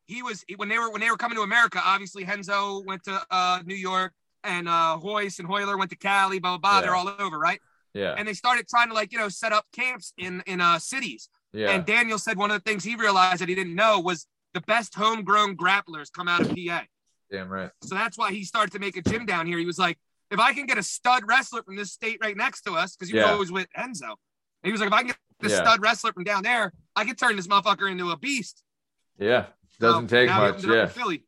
[0.10, 3.22] he was when they were when they were coming to America, obviously Renzo went to
[3.32, 4.12] uh New York
[4.44, 6.76] and uh Royce and Royler went to Cali, blah blah blah.
[6.80, 6.82] Yeah.
[6.82, 7.60] They're all over, right?
[7.94, 10.80] yeah, And they started trying to like, you know, set up camps in in uh
[10.80, 11.30] cities.
[11.54, 14.28] yeah, And Daniel said one of the things he realized that he didn't know was
[14.54, 16.84] the best homegrown grapplers come out of PA.
[17.32, 17.70] damn right.
[17.82, 19.58] So that's why he started to make a gym down here.
[19.60, 19.98] He was like,
[20.32, 23.10] if I can get a stud wrestler from this state right next to us, because
[23.10, 23.32] he was Yeah.
[23.34, 24.08] always with Renzo.
[24.08, 24.18] And
[24.64, 25.62] he was like, if I can get the Yeah.
[25.64, 28.64] stud wrestler from down there, I can turn this motherfucker into a beast.
[29.18, 29.48] Yeah,
[29.80, 30.64] doesn't take much.
[30.66, 31.24] Yeah, Philly.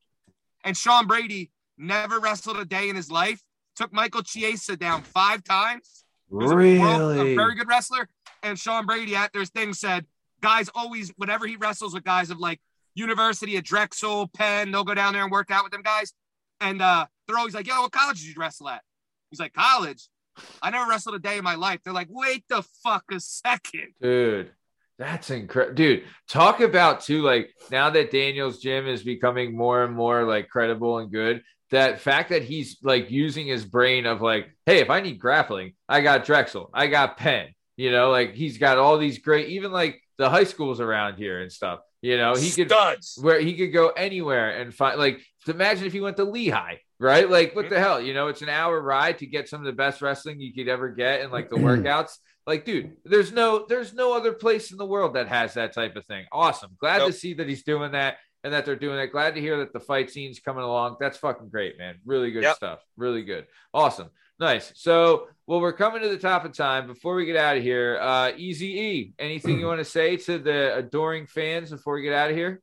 [0.63, 3.41] And Sean Brady never wrestled a day in his life.
[3.75, 6.03] Took Michael Chiesa down five times.
[6.29, 8.07] Was a world- a very good wrestler.
[8.43, 10.05] And Sean Brady at their thing said,
[10.41, 12.59] guys always, whenever he wrestles with guys of like
[12.95, 16.13] University at Drexel, Penn, they'll go down there and work out with them guys.
[16.59, 18.81] And uh, they're always like, yo, what college did you wrestle at?
[19.29, 20.07] He's like, college.
[20.61, 21.79] I never wrestled a day in my life.
[21.83, 23.93] They're like, wait the fuck a second.
[24.01, 24.51] dude.
[25.01, 26.03] That's incredible, dude.
[26.29, 30.99] Talk about too, like now that Daniel's gym is becoming more and more like credible
[30.99, 31.41] and good.
[31.71, 35.73] That fact that he's like using his brain of like, hey, if I need grappling,
[35.89, 37.47] I got Drexel, I got Penn.
[37.77, 41.41] You know, like he's got all these great, even like the high schools around here
[41.41, 41.79] and stuff.
[42.03, 42.71] You know, he could
[43.21, 47.27] where he could go anywhere and find like imagine if he went to Lehigh, right?
[47.27, 47.73] Like what mm-hmm.
[47.73, 47.99] the hell?
[47.99, 50.67] You know, it's an hour ride to get some of the best wrestling you could
[50.67, 52.17] ever get and like the workouts.
[52.47, 55.95] Like, dude, there's no there's no other place in the world that has that type
[55.95, 56.25] of thing.
[56.31, 56.71] Awesome.
[56.79, 59.11] Glad to see that he's doing that and that they're doing that.
[59.11, 60.97] Glad to hear that the fight scene's coming along.
[60.99, 61.99] That's fucking great, man.
[62.05, 62.55] Really good Yep.
[62.55, 62.79] stuff.
[62.97, 63.45] Really good.
[63.73, 64.09] Awesome.
[64.39, 64.71] Nice.
[64.75, 66.87] So, well, we're coming to the top of time.
[66.87, 70.39] Before we get out of here, uh, Easy E, anything you want to say to
[70.39, 72.59] the adoring fans before we get out of here?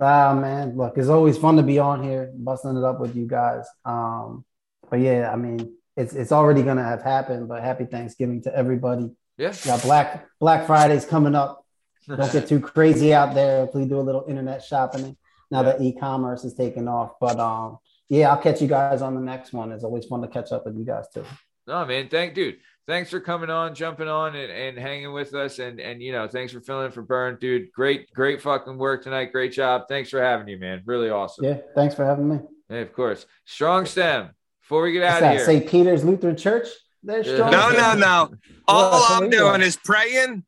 [0.00, 3.26] Ah man, look, it's always fun to be on here, busting it up with you
[3.26, 3.64] guys.
[3.86, 4.44] Um,
[4.90, 7.48] but yeah, I mean, it's it's already gonna have happened.
[7.48, 9.10] But happy Thanksgiving to everybody.
[9.36, 9.54] Yeah.
[9.64, 11.64] Got Black Black Friday's coming up.
[12.06, 13.66] Don't get too crazy out there.
[13.66, 15.16] Please do a little internet shopping
[15.50, 17.12] now that e-commerce is taking off.
[17.20, 17.78] But um,
[18.08, 19.72] yeah, I'll catch you guys on the next one.
[19.72, 21.24] It's always fun to catch up with you guys too.
[21.66, 22.08] No, man.
[22.08, 22.56] Thank, dude.
[22.86, 26.28] Thanks for coming on, jumping on, and, and hanging with us, and and you know,
[26.28, 27.72] thanks for filling in for Burn, dude.
[27.72, 29.32] Great, great fucking work tonight.
[29.32, 29.84] Great job.
[29.88, 30.82] Thanks for having you, man.
[30.84, 31.46] Really awesome.
[31.46, 32.40] Yeah, thanks for having me.
[32.68, 33.24] Hey, of course.
[33.46, 34.30] Strong stem.
[34.64, 35.36] Before we get What's out of that?
[35.36, 35.68] here, St.
[35.68, 36.68] Peter's Lutheran Church.
[37.02, 37.34] There's Yeah.
[37.34, 37.50] strong.
[37.50, 38.34] No, no, no.
[38.66, 40.44] All Well, I'm there you doing is praying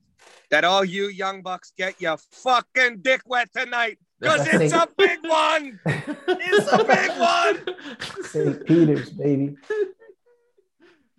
[0.50, 3.98] that all you young bucks get your fucking dick wet tonight.
[4.18, 5.78] Because it's a big one.
[5.84, 7.76] It's a big one.
[8.24, 8.64] St.
[8.66, 9.54] Peter's, baby.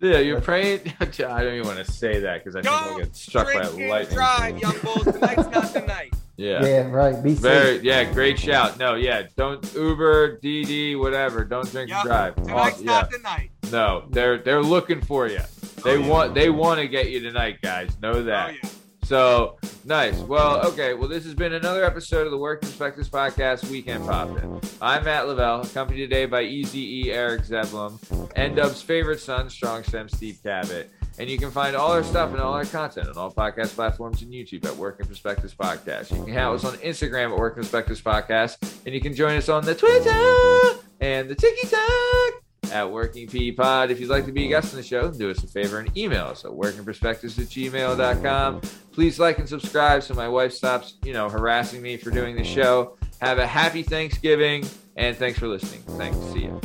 [0.00, 0.92] yeah, you're praying.
[1.00, 3.78] I don't even want to say that because I think I'll get struck by Drink
[3.80, 4.16] and lightning.
[4.16, 5.04] drive, young bulls.
[5.04, 6.12] Tonight's not the night.
[6.38, 6.64] Yeah.
[6.64, 7.20] Yeah, right.
[7.22, 7.82] Be safe.
[7.82, 8.78] Yeah, great shout.
[8.78, 11.44] No, yeah, don't Uber, DD, whatever.
[11.44, 11.98] Don't drink Yep.
[11.98, 12.34] and drive.
[12.36, 12.86] Tonight's Awesome.
[12.86, 12.92] Yeah.
[12.92, 13.50] not the night.
[13.72, 15.40] No, they're they're looking for you.
[15.84, 16.08] They Oh, yeah.
[16.08, 17.90] want they want to get you tonight, guys.
[18.00, 18.50] Know oh, that.
[18.50, 18.70] Oh, yeah.
[19.02, 20.16] So nice.
[20.18, 20.94] Well, okay.
[20.94, 24.60] Well, this has been another episode of the Work Perspectives Podcast Weekend Poppin'.
[24.80, 27.98] I'm Matt Lavelle, accompanied today by Easy E Eric Zeblum,
[28.36, 30.88] and Dub's favorite son, Strong Stem Steve Cabot.
[31.18, 34.22] And you can find all our stuff and all our content on all podcast platforms
[34.22, 36.10] and YouTube at Working Perspectives Podcast.
[36.10, 39.48] You can with us on Instagram at Working Perspectives Podcast, and you can join us
[39.48, 43.90] on the Twitter and the TikTok at Working P Pod.
[43.90, 45.96] If you'd like to be a guest on the show, do us a favor and
[45.96, 48.60] email us at workingperspectives at gmail.com.
[48.92, 52.44] Please like and subscribe so my wife stops, you know, harassing me for doing the
[52.44, 52.96] show.
[53.20, 54.64] Have a happy Thanksgiving
[54.96, 55.82] and thanks for listening.
[55.96, 56.16] Thanks.
[56.32, 56.60] See you.